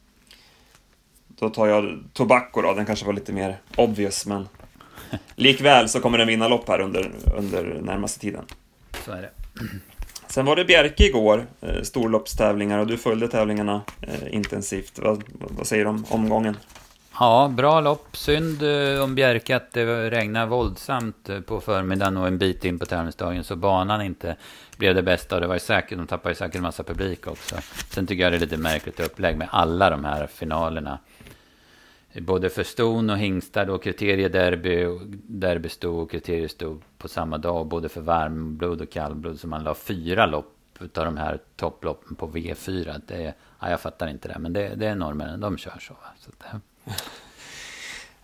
Då 1.27 1.49
tar 1.49 1.67
jag 1.67 2.03
Tobacco 2.13 2.61
då. 2.61 2.73
Den 2.73 2.85
kanske 2.85 3.05
var 3.05 3.13
lite 3.13 3.33
mer 3.33 3.57
obvious, 3.77 4.25
men 4.25 4.47
Likväl 5.35 5.89
så 5.89 5.99
kommer 5.99 6.17
den 6.17 6.27
vinna 6.27 6.47
lopp 6.47 6.67
här 6.67 6.81
under, 6.81 7.11
under 7.35 7.63
närmaste 7.81 8.19
tiden. 8.19 8.45
Så 9.05 9.11
är 9.11 9.21
det. 9.21 9.29
Sen 10.27 10.45
var 10.45 10.55
det 10.55 10.65
Bjerke 10.65 11.05
igår, 11.05 11.45
eh, 11.61 11.81
storloppstävlingar, 11.81 12.79
och 12.79 12.87
du 12.87 12.97
följde 12.97 13.27
tävlingarna 13.27 13.81
eh, 14.01 14.35
intensivt. 14.35 14.99
Vad, 14.99 15.23
vad 15.33 15.67
säger 15.67 15.83
du 15.83 15.89
om 15.89 16.05
omgången? 16.09 16.57
Ja, 17.19 17.51
bra 17.57 17.81
lopp. 17.81 18.17
Synd 18.17 18.63
eh, 18.63 19.03
om 19.03 19.15
Bjerke 19.15 19.55
att 19.55 19.71
det 19.71 20.09
regnade 20.09 20.45
våldsamt 20.45 21.29
på 21.45 21.61
förmiddagen 21.61 22.17
och 22.17 22.27
en 22.27 22.37
bit 22.37 22.65
in 22.65 22.79
på 22.79 22.85
tävlingsdagen, 22.85 23.43
så 23.43 23.55
banan 23.55 24.01
inte 24.01 24.35
blev 24.77 24.95
det 24.95 25.03
bästa. 25.03 25.35
Och 25.35 25.41
det 25.41 25.47
var 25.47 25.57
säkert, 25.57 25.97
de 25.97 26.07
tappade 26.07 26.35
säkert 26.35 26.55
en 26.55 26.61
massa 26.61 26.83
publik 26.83 27.27
också. 27.27 27.55
Sen 27.89 28.07
tycker 28.07 28.23
jag 28.23 28.31
det 28.31 28.37
är 28.37 28.39
lite 28.39 28.57
märkligt 28.57 28.99
upplägg 28.99 29.37
med 29.37 29.47
alla 29.51 29.89
de 29.89 30.05
här 30.05 30.27
finalerna 30.27 30.99
både 32.21 32.49
för 32.49 32.63
ston 32.63 33.09
och 33.09 33.17
hingstar 33.17 33.69
och 33.69 33.83
kriteriederby, 33.83 34.99
derbyston 35.27 35.99
och 35.99 36.11
kriterieston 36.11 36.81
på 36.97 37.07
samma 37.07 37.37
dag. 37.37 37.67
Både 37.67 37.89
för 37.89 38.01
varmblod 38.01 38.81
och 38.81 38.89
kallblod. 38.89 39.39
Så 39.39 39.47
man 39.47 39.63
la 39.63 39.75
fyra 39.75 40.25
lopp 40.25 40.55
utav 40.79 41.05
de 41.05 41.17
här 41.17 41.39
topploppen 41.55 42.15
på 42.15 42.27
V4. 42.27 43.01
Det, 43.07 43.33
ja, 43.59 43.69
jag 43.69 43.79
fattar 43.79 44.07
inte 44.07 44.27
det, 44.27 44.39
men 44.39 44.53
det, 44.53 44.75
det 44.75 44.87
är 44.87 44.95
norrmännen, 44.95 45.39
de 45.39 45.57
kör 45.57 45.79
så. 45.79 45.93
så 46.19 46.31
det, 46.37 46.59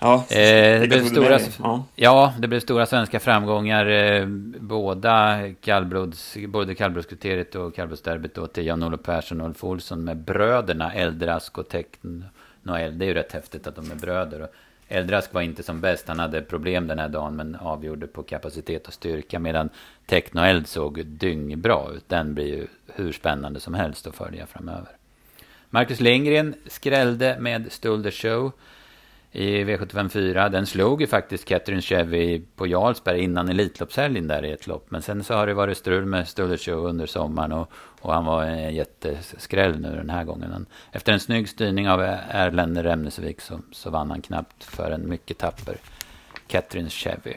Ja, 0.01 0.15
eh, 0.29 0.81
det, 0.81 0.87
blev 0.87 1.05
stora, 1.05 1.39
ja. 1.59 1.85
ja. 1.95 2.33
det 2.39 2.47
blev 2.47 2.59
stora 2.59 2.85
svenska 2.85 3.19
framgångar. 3.19 3.85
Eh, 3.85 4.25
båda 4.59 5.39
kallblods, 5.61 6.37
både 6.47 6.75
kallblodskriteriet 6.75 7.55
och 7.55 7.75
kallblodsderbyt 7.75 8.35
då 8.35 8.47
till 8.47 8.65
Jan-Olof 8.65 9.03
Persson 9.03 9.41
och 9.41 9.47
Ulf 9.47 9.63
Olsson 9.63 10.03
med 10.03 10.17
bröderna 10.17 10.93
Eldrask 10.93 11.57
och 11.57 11.69
Teckn 11.69 12.23
Noel. 12.63 12.97
Det 12.99 13.05
är 13.05 13.07
ju 13.07 13.13
rätt 13.13 13.31
häftigt 13.31 13.67
att 13.67 13.75
de 13.75 13.91
är 13.91 13.95
bröder. 13.95 14.41
Och 14.41 14.49
Eldrask 14.87 15.33
var 15.33 15.41
inte 15.41 15.63
som 15.63 15.81
bäst. 15.81 16.07
Han 16.07 16.19
hade 16.19 16.41
problem 16.41 16.87
den 16.87 16.99
här 16.99 17.09
dagen 17.09 17.35
men 17.35 17.55
avgjorde 17.55 18.07
på 18.07 18.23
kapacitet 18.23 18.87
och 18.87 18.93
styrka. 18.93 19.39
Medan 19.39 19.69
Technoeld 20.05 20.67
såg 20.67 21.05
dyngbra 21.05 21.91
ut. 21.95 22.09
Den 22.09 22.33
blir 22.33 22.47
ju 22.47 22.67
hur 22.87 23.11
spännande 23.11 23.59
som 23.59 23.73
helst 23.73 24.07
att 24.07 24.15
följa 24.15 24.47
framöver. 24.47 24.89
Marcus 25.69 25.99
Lindgren 25.99 26.55
skrällde 26.67 27.37
med 27.39 27.71
Stulder 27.71 28.11
Show 28.11 28.51
i 29.31 29.63
V75 29.63 30.09
4. 30.09 30.49
Den 30.49 30.65
slog 30.65 31.01
ju 31.01 31.07
faktiskt 31.07 31.45
Catherine 31.45 31.81
Chevy 31.81 32.41
på 32.55 32.67
Jarlsberg 32.67 33.19
innan 33.19 33.49
Elitloppshelgen 33.49 34.27
där 34.27 34.45
i 34.45 34.51
ett 34.51 34.67
lopp. 34.67 34.91
Men 34.91 35.01
sen 35.01 35.23
så 35.23 35.33
har 35.33 35.47
det 35.47 35.53
varit 35.53 35.77
strul 35.77 36.05
med 36.05 36.27
Stulder 36.27 36.57
Show 36.57 36.85
under 36.85 37.05
sommaren 37.05 37.51
och, 37.51 37.71
och 38.01 38.13
han 38.13 38.25
var 38.25 38.43
en 38.43 38.75
jätteskräll 38.75 39.79
nu 39.79 39.95
den 39.95 40.09
här 40.09 40.23
gången. 40.23 40.65
Efter 40.91 41.13
en 41.13 41.19
snygg 41.19 41.49
styrning 41.49 41.89
av 41.89 42.01
Erlend 42.29 42.77
Remnesvik 42.77 43.41
så, 43.41 43.59
så 43.71 43.89
vann 43.89 44.11
han 44.11 44.21
knappt 44.21 44.63
för 44.63 44.91
en 44.91 45.09
mycket 45.09 45.37
tapper 45.37 45.77
Catherine 46.47 46.89
Chevy. 46.89 47.33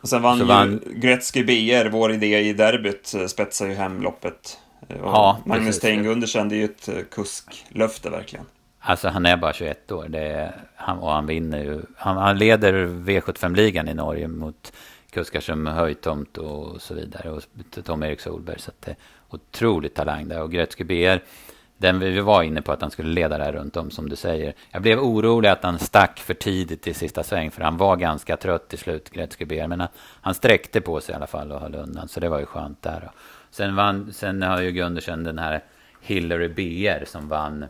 Och 0.00 0.08
sen 0.08 0.22
vann, 0.22 0.38
så 0.38 0.44
vann 0.44 0.80
ju 0.86 1.00
Gretzky 1.00 1.44
BR, 1.44 1.88
vår 1.88 2.12
idé 2.12 2.38
i 2.40 2.52
derbyt, 2.52 3.14
spetsade 3.28 3.70
ju 3.70 3.76
hem 3.76 4.02
loppet. 4.02 4.58
Och 4.80 4.96
ja, 5.02 5.38
Magnus 5.46 5.80
Tein 5.80 6.06
underkände 6.06 6.56
ju 6.56 6.64
ett 6.64 6.88
kusklöfte 7.10 8.10
verkligen. 8.10 8.44
Alltså 8.88 9.08
han 9.08 9.26
är 9.26 9.36
bara 9.36 9.52
21 9.52 9.92
år 9.92 10.08
det 10.08 10.54
han, 10.76 10.98
och 10.98 11.10
han 11.10 11.26
vinner 11.26 11.58
ju. 11.58 11.82
Han, 11.96 12.16
han 12.16 12.38
leder 12.38 12.86
V75-ligan 12.86 13.88
i 13.88 13.94
Norge 13.94 14.28
mot 14.28 14.72
kuskar 15.10 15.40
som 15.40 15.66
Höjtomt 15.66 16.38
och 16.38 16.82
så 16.82 16.94
vidare. 16.94 17.30
Och 17.30 17.42
Tom-Erik 17.84 18.20
Solberg. 18.20 18.58
Så 18.58 18.70
det 18.80 18.90
är 18.90 18.96
otroligt 19.30 19.94
talang 19.94 20.28
där. 20.28 20.42
Och 20.42 20.52
Gretzky 20.52 20.84
BR, 20.84 21.18
den 21.76 21.98
vi 21.98 22.20
var 22.20 22.42
inne 22.42 22.62
på 22.62 22.72
att 22.72 22.80
han 22.80 22.90
skulle 22.90 23.08
leda 23.08 23.38
där 23.38 23.52
runt 23.52 23.76
om 23.76 23.90
som 23.90 24.08
du 24.08 24.16
säger. 24.16 24.54
Jag 24.70 24.82
blev 24.82 24.98
orolig 24.98 25.48
att 25.48 25.62
han 25.62 25.78
stack 25.78 26.18
för 26.18 26.34
tidigt 26.34 26.86
i 26.86 26.94
sista 26.94 27.22
sväng. 27.22 27.50
För 27.50 27.62
han 27.62 27.76
var 27.76 27.96
ganska 27.96 28.36
trött 28.36 28.68
till 28.68 28.78
slut, 28.78 29.10
Gretzky 29.10 29.44
BR. 29.44 29.66
Men 29.66 29.80
han, 29.80 29.88
han 30.20 30.34
sträckte 30.34 30.80
på 30.80 31.00
sig 31.00 31.12
i 31.12 31.16
alla 31.16 31.26
fall 31.26 31.52
och 31.52 31.60
höll 31.60 31.74
undan. 31.74 32.08
Så 32.08 32.20
det 32.20 32.28
var 32.28 32.38
ju 32.38 32.46
skönt 32.46 32.82
där. 32.82 33.10
Sen, 33.50 33.76
vann, 33.76 34.12
sen 34.12 34.42
har 34.42 34.60
ju 34.60 34.70
Gundersen 34.70 35.24
den 35.24 35.38
här 35.38 35.64
Hillary 36.00 36.48
BR 36.48 37.04
som 37.04 37.28
vann 37.28 37.64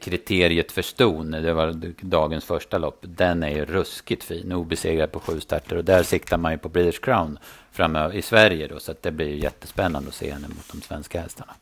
kriteriet 0.00 0.72
för 0.72 0.82
ston, 0.82 1.30
det 1.30 1.52
var 1.52 1.74
dagens 2.00 2.44
första 2.44 2.78
lopp, 2.78 2.98
den 3.00 3.42
är 3.42 3.50
ju 3.50 3.64
ruskigt 3.64 4.24
fin. 4.24 4.52
Obesegrad 4.52 5.12
på 5.12 5.20
sju 5.20 5.40
starter 5.40 5.76
och 5.76 5.84
där 5.84 6.02
siktar 6.02 6.38
man 6.38 6.52
ju 6.52 6.58
på 6.58 6.68
British 6.68 7.00
Crown 7.00 7.38
framöver 7.72 8.14
i 8.14 8.22
Sverige 8.22 8.66
då, 8.66 8.80
så 8.80 8.92
att 8.92 9.02
det 9.02 9.12
blir 9.12 9.28
ju 9.28 9.38
jättespännande 9.38 10.08
att 10.08 10.14
se 10.14 10.32
henne 10.32 10.48
mot 10.48 10.72
de 10.72 10.82
svenska 10.82 11.20
hästarna. 11.20 11.54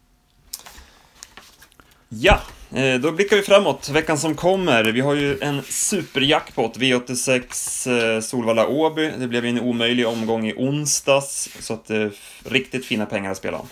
Ja, 2.08 2.40
eh, 2.74 3.00
då 3.00 3.12
blickar 3.12 3.36
vi 3.36 3.42
framåt. 3.42 3.88
Veckan 3.88 4.18
som 4.18 4.34
kommer. 4.34 4.84
Vi 4.84 5.00
har 5.00 5.14
ju 5.14 5.38
en 5.40 5.62
superjackpot, 5.62 6.76
V86 6.76 8.14
eh, 8.14 8.20
Solvalla 8.20 8.68
Åby. 8.68 9.10
Det 9.18 9.28
blev 9.28 9.44
en 9.44 9.60
omöjlig 9.60 10.06
omgång 10.06 10.46
i 10.46 10.54
onsdags, 10.56 11.48
så 11.60 11.74
att 11.74 11.86
det 11.86 11.96
är 11.96 12.12
riktigt 12.44 12.86
fina 12.86 13.06
pengar 13.06 13.30
att 13.30 13.36
spela 13.36 13.58
om. 13.58 13.66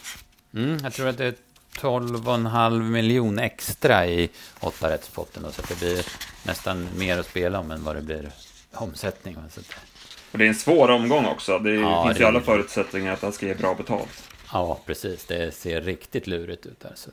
Mm, 0.54 0.78
jag 0.82 0.92
tror 0.92 1.08
att 1.08 1.18
det 1.18 1.24
är 1.24 1.34
12,5 1.78 2.82
miljon 2.82 3.38
extra 3.38 4.06
i 4.06 4.30
åtta 4.60 4.90
rättspotten, 4.90 5.52
så 5.52 5.62
det 5.68 5.78
blir 5.78 6.06
nästan 6.46 6.88
mer 6.98 7.18
att 7.18 7.26
spela 7.26 7.58
om 7.58 7.70
än 7.70 7.84
vad 7.84 7.96
det 7.96 8.02
blir 8.02 8.30
omsättning. 8.72 9.36
Så. 9.50 9.60
Och 10.32 10.38
det 10.38 10.44
är 10.44 10.48
en 10.48 10.54
svår 10.54 10.90
omgång 10.90 11.26
också. 11.26 11.58
Det 11.58 11.74
ja, 11.74 12.04
finns 12.04 12.16
det 12.16 12.22
ju 12.22 12.28
alla 12.28 12.40
förutsättningar 12.40 13.12
att 13.12 13.20
det 13.20 13.32
ska 13.32 13.46
ge 13.46 13.54
bra 13.54 13.74
betalt. 13.74 14.28
Ja, 14.52 14.80
precis. 14.86 15.24
Det 15.24 15.54
ser 15.54 15.80
riktigt 15.80 16.26
lurigt 16.26 16.66
ut 16.66 16.80
där. 16.80 16.92
Så 16.94 17.10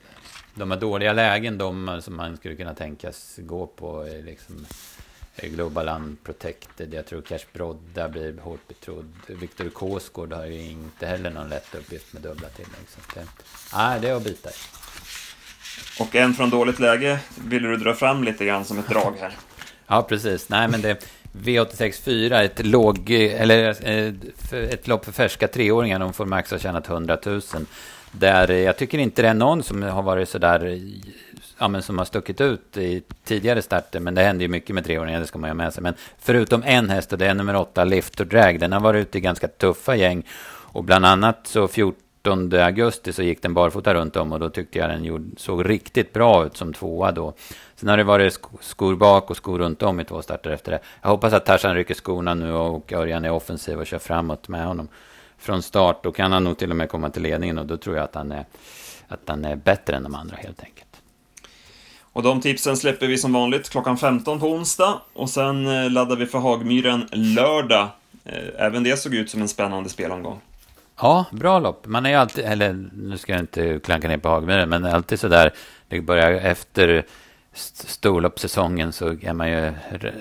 de 0.55 0.71
har 0.71 0.77
dåliga 0.77 1.13
lägen, 1.13 1.57
de 1.57 2.01
som 2.01 2.15
man 2.15 2.37
skulle 2.37 2.55
kunna 2.55 2.73
tänkas 2.73 3.35
gå 3.37 3.67
på. 3.67 4.07
Liksom, 4.23 4.65
Global 5.47 5.89
Unprotected, 5.89 6.93
jag 6.93 7.05
tror 7.05 7.21
Cash 7.21 7.45
Brodda 7.53 8.09
blir 8.09 8.37
hårt 8.37 8.67
betrodd. 8.67 9.13
Viktor 9.27 9.69
Kåsgård 9.69 10.33
har 10.33 10.45
ju 10.45 10.61
inte 10.61 11.07
heller 11.07 11.29
någon 11.29 11.49
lätt 11.49 11.75
uppgift 11.75 12.13
med 12.13 12.21
dubbla 12.21 12.47
tillägg. 12.49 12.87
Så 12.87 12.99
det, 13.15 13.25
nej, 13.75 13.99
det 14.01 14.09
är 14.09 14.15
att 14.15 14.23
bita 14.23 14.49
i. 14.49 14.53
Och 15.99 16.15
en 16.15 16.33
från 16.33 16.49
dåligt 16.49 16.79
läge 16.79 17.19
vill 17.45 17.63
du 17.63 17.77
dra 17.77 17.93
fram 17.93 18.23
lite 18.23 18.45
grann 18.45 18.65
som 18.65 18.79
ett 18.79 18.87
drag 18.87 19.13
här. 19.19 19.31
ja, 19.87 20.01
precis. 20.01 20.49
Nej, 20.49 20.67
men 20.67 20.81
det 20.81 21.05
V86 21.31 22.01
4, 22.03 22.43
ett, 22.43 22.65
låg, 22.65 23.11
eller, 23.11 23.89
eh, 23.89 24.13
ett 24.51 24.87
lopp 24.87 25.05
för 25.05 25.11
färska 25.11 25.47
treåringar. 25.47 25.99
De 25.99 26.13
får 26.13 26.25
max 26.25 26.51
ha 26.51 26.59
tjänat 26.59 26.89
100 26.89 27.17
000. 27.25 27.41
Där 28.11 28.51
jag 28.51 28.77
tycker 28.77 28.97
inte 28.97 29.21
det 29.21 29.27
är 29.27 29.33
någon 29.33 29.63
som 29.63 29.83
har 29.83 30.01
varit 30.01 30.29
sådär, 30.29 30.79
ja 31.59 31.67
men 31.67 31.81
som 31.81 31.97
har 31.97 32.05
stuckit 32.05 32.41
ut 32.41 32.77
i 32.77 33.03
tidigare 33.23 33.61
starter, 33.61 33.99
men 33.99 34.15
det 34.15 34.21
händer 34.21 34.41
ju 34.43 34.49
mycket 34.49 34.75
med 34.75 34.85
treåringar, 34.85 35.19
det 35.19 35.27
ska 35.27 35.39
man 35.39 35.47
ju 35.47 35.51
ha 35.51 35.57
med 35.57 35.73
sig. 35.73 35.83
Men 35.83 35.93
förutom 36.19 36.63
en 36.63 36.89
häst, 36.89 37.13
och 37.13 37.19
det 37.19 37.27
är 37.27 37.33
nummer 37.33 37.55
åtta, 37.55 37.83
Lift 37.83 38.19
och 38.19 38.27
Drag, 38.27 38.59
den 38.59 38.71
har 38.71 38.79
varit 38.79 39.01
ute 39.01 39.17
i 39.17 39.21
ganska 39.21 39.47
tuffa 39.47 39.95
gäng. 39.95 40.23
Och 40.71 40.83
bland 40.83 41.05
annat 41.05 41.47
så 41.47 41.67
14 41.67 42.53
augusti 42.53 43.13
så 43.13 43.23
gick 43.23 43.41
den 43.41 43.53
barfota 43.53 43.93
runt 43.93 44.15
om 44.15 44.31
och 44.31 44.39
då 44.39 44.49
tyckte 44.49 44.79
jag 44.79 44.89
den 44.89 45.35
såg 45.37 45.69
riktigt 45.69 46.13
bra 46.13 46.45
ut 46.45 46.57
som 46.57 46.73
tvåa 46.73 47.11
då. 47.11 47.33
Sen 47.75 47.89
har 47.89 47.97
det 47.97 48.03
varit 48.03 48.39
skor 48.61 48.95
bak 48.95 49.29
och 49.29 49.37
skor 49.37 49.59
runt 49.59 49.83
om 49.83 49.99
i 49.99 50.05
två 50.05 50.21
starter 50.21 50.49
efter 50.49 50.71
det. 50.71 50.79
Jag 51.01 51.09
hoppas 51.09 51.33
att 51.33 51.45
Tarzan 51.45 51.75
rycker 51.75 51.93
skorna 51.93 52.33
nu 52.33 52.53
och 52.53 52.93
Örjan 52.93 53.25
är 53.25 53.31
offensiv 53.31 53.79
och 53.79 53.87
kör 53.87 53.99
framåt 53.99 54.47
med 54.47 54.65
honom 54.65 54.87
från 55.37 55.61
start. 55.61 56.03
Då 56.03 56.11
kan 56.11 56.31
han 56.31 56.43
nog 56.43 56.57
till 56.57 56.69
och 56.69 56.75
med 56.75 56.89
komma 56.89 57.09
till 57.09 57.23
ledningen 57.23 57.57
och 57.57 57.65
då 57.65 57.77
tror 57.77 57.95
jag 57.95 58.03
att 58.03 58.15
han 58.15 58.31
är, 58.31 58.45
att 59.07 59.19
han 59.25 59.45
är 59.45 59.55
bättre 59.55 59.95
än 59.95 60.03
de 60.03 60.15
andra 60.15 60.35
helt 60.35 60.63
enkelt. 60.63 60.88
Och 62.19 62.23
de 62.23 62.41
tipsen 62.41 62.77
släpper 62.77 63.07
vi 63.07 63.17
som 63.17 63.33
vanligt 63.33 63.69
klockan 63.69 63.97
15 63.97 64.39
på 64.39 64.47
onsdag 64.47 65.01
och 65.13 65.29
sen 65.29 65.67
eh, 65.67 65.89
laddar 65.89 66.15
vi 66.15 66.25
för 66.25 66.39
Hagmyren 66.39 67.07
lördag. 67.11 67.87
Eh, 68.25 68.65
även 68.65 68.83
det 68.83 68.97
såg 68.97 69.15
ut 69.15 69.29
som 69.29 69.41
en 69.41 69.47
spännande 69.47 69.89
spelomgång. 69.89 70.41
Ja, 71.01 71.25
bra 71.31 71.59
lopp. 71.59 71.87
Man 71.87 72.05
är 72.05 72.09
ju 72.09 72.15
alltid, 72.15 72.45
eller 72.45 72.89
nu 72.93 73.17
ska 73.17 73.31
jag 73.31 73.41
inte 73.41 73.79
klanka 73.83 74.07
ner 74.07 74.17
på 74.17 74.29
Hagmyren, 74.29 74.69
men 74.69 74.85
alltid 74.85 75.19
sådär, 75.19 75.53
det 75.87 76.01
börjar 76.01 76.31
efter 76.31 77.05
storloppssäsongen 77.53 78.91
så 78.91 79.07
är 79.21 79.33
man 79.33 79.49
ju 79.49 79.73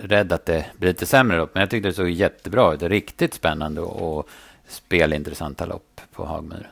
rädd 0.02 0.33
att 0.33 0.47
det 0.47 0.67
blir 0.76 0.88
lite 0.88 1.07
sämre 1.07 1.37
lopp. 1.37 1.50
Men 1.55 1.61
jag 1.61 1.71
tyckte 1.71 1.88
det 1.88 1.95
såg 1.95 2.11
jättebra 2.11 2.75
ut. 2.75 2.83
Riktigt 2.83 3.35
spännande 3.35 3.81
och 3.81 4.28
spelintressanta 4.69 5.67
lopp 5.67 6.00
på 6.12 6.25
Hagmyren. 6.25 6.67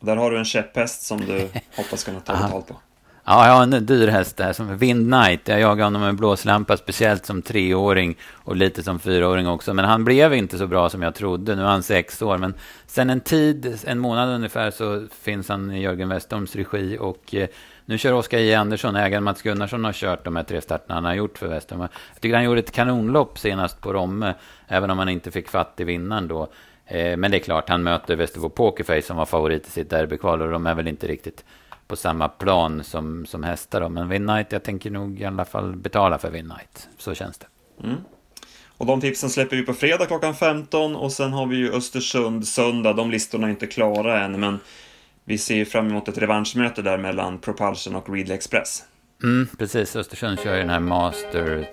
Där 0.00 0.16
har 0.16 0.30
du 0.30 0.38
en 0.38 0.44
käpphäst 0.44 1.02
som 1.02 1.20
du 1.20 1.48
hoppas 1.76 2.04
kunna 2.04 2.20
ta 2.20 2.32
betalt 2.32 2.68
på. 2.68 2.74
Ja, 3.24 3.46
jag 3.46 3.54
har 3.54 3.62
en 3.62 3.86
dyr 3.86 4.08
häst 4.08 4.36
där 4.36 4.52
som 4.52 4.76
Wind 4.76 5.12
Knight. 5.12 5.48
Jag 5.48 5.60
jagade 5.60 5.84
honom 5.84 6.00
med 6.00 6.14
blåslampa, 6.14 6.76
speciellt 6.76 7.26
som 7.26 7.42
treåring 7.42 8.16
och 8.32 8.56
lite 8.56 8.82
som 8.82 8.98
fyraåring 8.98 9.48
också. 9.48 9.74
Men 9.74 9.84
han 9.84 10.04
blev 10.04 10.34
inte 10.34 10.58
så 10.58 10.66
bra 10.66 10.88
som 10.88 11.02
jag 11.02 11.14
trodde. 11.14 11.56
Nu 11.56 11.62
är 11.62 11.66
han 11.66 11.82
sex 11.82 12.22
år. 12.22 12.38
Men 12.38 12.54
sen 12.86 13.10
en 13.10 13.20
tid, 13.20 13.78
en 13.86 13.98
månad 13.98 14.28
ungefär, 14.28 14.70
så 14.70 15.06
finns 15.20 15.48
han 15.48 15.70
i 15.70 15.82
Jörgen 15.82 16.08
Westholms 16.08 16.56
regi. 16.56 16.98
Och 17.00 17.34
eh, 17.34 17.48
nu 17.84 17.98
kör 17.98 18.12
Oskar 18.12 18.38
J. 18.38 18.54
Andersson, 18.54 18.96
ägaren 18.96 19.24
Mats 19.24 19.42
Gunnarsson 19.42 19.84
har 19.84 19.92
kört 19.92 20.24
de 20.24 20.36
här 20.36 20.42
tre 20.42 20.60
starterna 20.60 20.94
han 20.94 21.04
har 21.04 21.14
gjort 21.14 21.38
för 21.38 21.48
Westholm. 21.48 21.80
Jag 21.80 22.20
tycker 22.20 22.34
han 22.34 22.44
gjorde 22.44 22.60
ett 22.60 22.72
kanonlopp 22.72 23.38
senast 23.38 23.80
på 23.80 23.92
Romme, 23.92 24.34
även 24.68 24.90
om 24.90 24.98
han 24.98 25.08
inte 25.08 25.30
fick 25.30 25.48
fatt 25.48 25.80
i 25.80 25.84
vinnaren 25.84 26.28
då. 26.28 26.48
Eh, 26.86 27.16
men 27.16 27.30
det 27.30 27.36
är 27.36 27.42
klart, 27.42 27.68
han 27.68 27.82
möter 27.82 28.16
Västerbo 28.16 28.48
Pokerface 28.48 29.02
som 29.02 29.16
var 29.16 29.26
favorit 29.26 29.66
i 29.66 29.70
sitt 29.70 29.90
derbykval 29.90 30.42
och 30.42 30.50
de 30.50 30.66
är 30.66 30.74
väl 30.74 30.88
inte 30.88 31.06
riktigt 31.06 31.44
på 31.92 31.96
samma 31.96 32.28
plan 32.28 32.84
som, 32.84 33.26
som 33.26 33.42
hästar. 33.42 33.80
Då. 33.80 33.88
Men 33.88 34.08
Win 34.08 34.26
Night, 34.26 34.52
jag 34.52 34.62
tänker 34.62 34.90
nog 34.90 35.20
i 35.20 35.24
alla 35.24 35.44
fall 35.44 35.76
betala 35.76 36.18
för 36.18 36.30
Win 36.30 36.46
Night. 36.46 36.88
Så 36.98 37.14
känns 37.14 37.38
det. 37.38 37.46
Mm. 37.84 37.96
Och 38.76 38.86
de 38.86 39.00
tipsen 39.00 39.30
släpper 39.30 39.56
vi 39.56 39.62
på 39.62 39.74
fredag 39.74 40.06
klockan 40.06 40.34
15 40.34 40.96
och 40.96 41.12
sen 41.12 41.32
har 41.32 41.46
vi 41.46 41.56
ju 41.56 41.72
Östersund 41.72 42.48
söndag. 42.48 42.92
De 42.92 43.10
listorna 43.10 43.46
är 43.46 43.50
inte 43.50 43.66
klara 43.66 44.24
än, 44.24 44.40
men 44.40 44.60
vi 45.24 45.38
ser 45.38 45.64
fram 45.64 45.88
emot 45.88 46.08
ett 46.08 46.18
revanschmöte 46.18 46.82
där 46.82 46.98
mellan 46.98 47.38
Propulsion 47.38 47.96
och 47.96 48.14
Readly 48.14 48.34
Express. 48.34 48.82
Mm, 49.22 49.48
precis, 49.58 49.96
Östersund 49.96 50.40
kör 50.40 50.54
ju 50.54 50.60
den 50.60 50.70
här 50.70 50.80
Master 50.80 51.68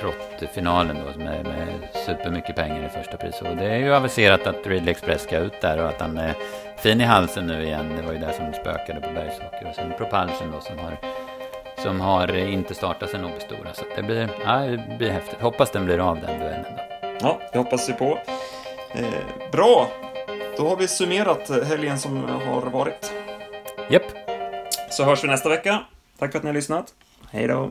Trot-finalen 0.00 0.96
då 0.96 1.18
med, 1.18 1.44
med 1.44 1.79
supermycket 2.10 2.56
pengar 2.56 2.86
i 2.86 2.88
första 2.88 3.16
pris. 3.16 3.42
Och 3.42 3.56
det 3.56 3.64
är 3.64 3.78
ju 3.78 3.94
aviserat 3.94 4.46
att 4.46 4.66
Ridley 4.66 4.90
Express 4.90 5.22
ska 5.22 5.38
ut 5.38 5.60
där 5.60 5.78
och 5.78 5.88
att 5.88 6.00
han 6.00 6.18
är 6.18 6.34
fin 6.76 7.00
i 7.00 7.04
halsen 7.04 7.46
nu 7.46 7.64
igen. 7.64 7.96
Det 7.96 8.02
var 8.02 8.12
ju 8.12 8.18
det 8.18 8.32
som 8.32 8.52
spökade 8.52 9.00
på 9.00 9.14
Bergsåker. 9.14 9.68
Och 9.68 9.74
sen 9.74 9.92
Propulsion 9.98 10.50
då 10.52 10.60
som 10.60 10.78
har, 10.78 10.96
som 11.82 12.00
har 12.00 12.36
inte 12.36 12.74
startat 12.74 13.10
sen 13.10 13.24
Åby 13.24 13.40
Stora. 13.40 13.74
Så 13.74 13.84
det 13.96 14.02
blir, 14.02 14.28
ja, 14.44 14.58
det 14.58 14.96
blir 14.98 15.10
häftigt. 15.10 15.40
Hoppas 15.40 15.70
den 15.70 15.84
blir 15.84 15.98
av 15.98 16.20
den 16.20 16.40
duellen 16.40 16.64
då. 16.76 17.08
Ja, 17.20 17.40
det 17.52 17.58
hoppas 17.58 17.88
vi 17.88 17.92
på. 17.92 18.18
Eh, 18.92 19.50
bra! 19.52 19.88
Då 20.56 20.68
har 20.68 20.76
vi 20.76 20.88
summerat 20.88 21.66
helgen 21.68 21.98
som 21.98 22.24
har 22.46 22.70
varit. 22.70 23.12
Japp. 23.90 24.02
Så 24.90 25.04
hörs 25.04 25.24
vi 25.24 25.28
nästa 25.28 25.48
vecka. 25.48 25.84
Tack 26.18 26.32
för 26.32 26.38
att 26.38 26.44
ni 26.44 26.48
har 26.48 26.54
lyssnat. 26.54 26.94
Hej 27.30 27.46
då! 27.46 27.70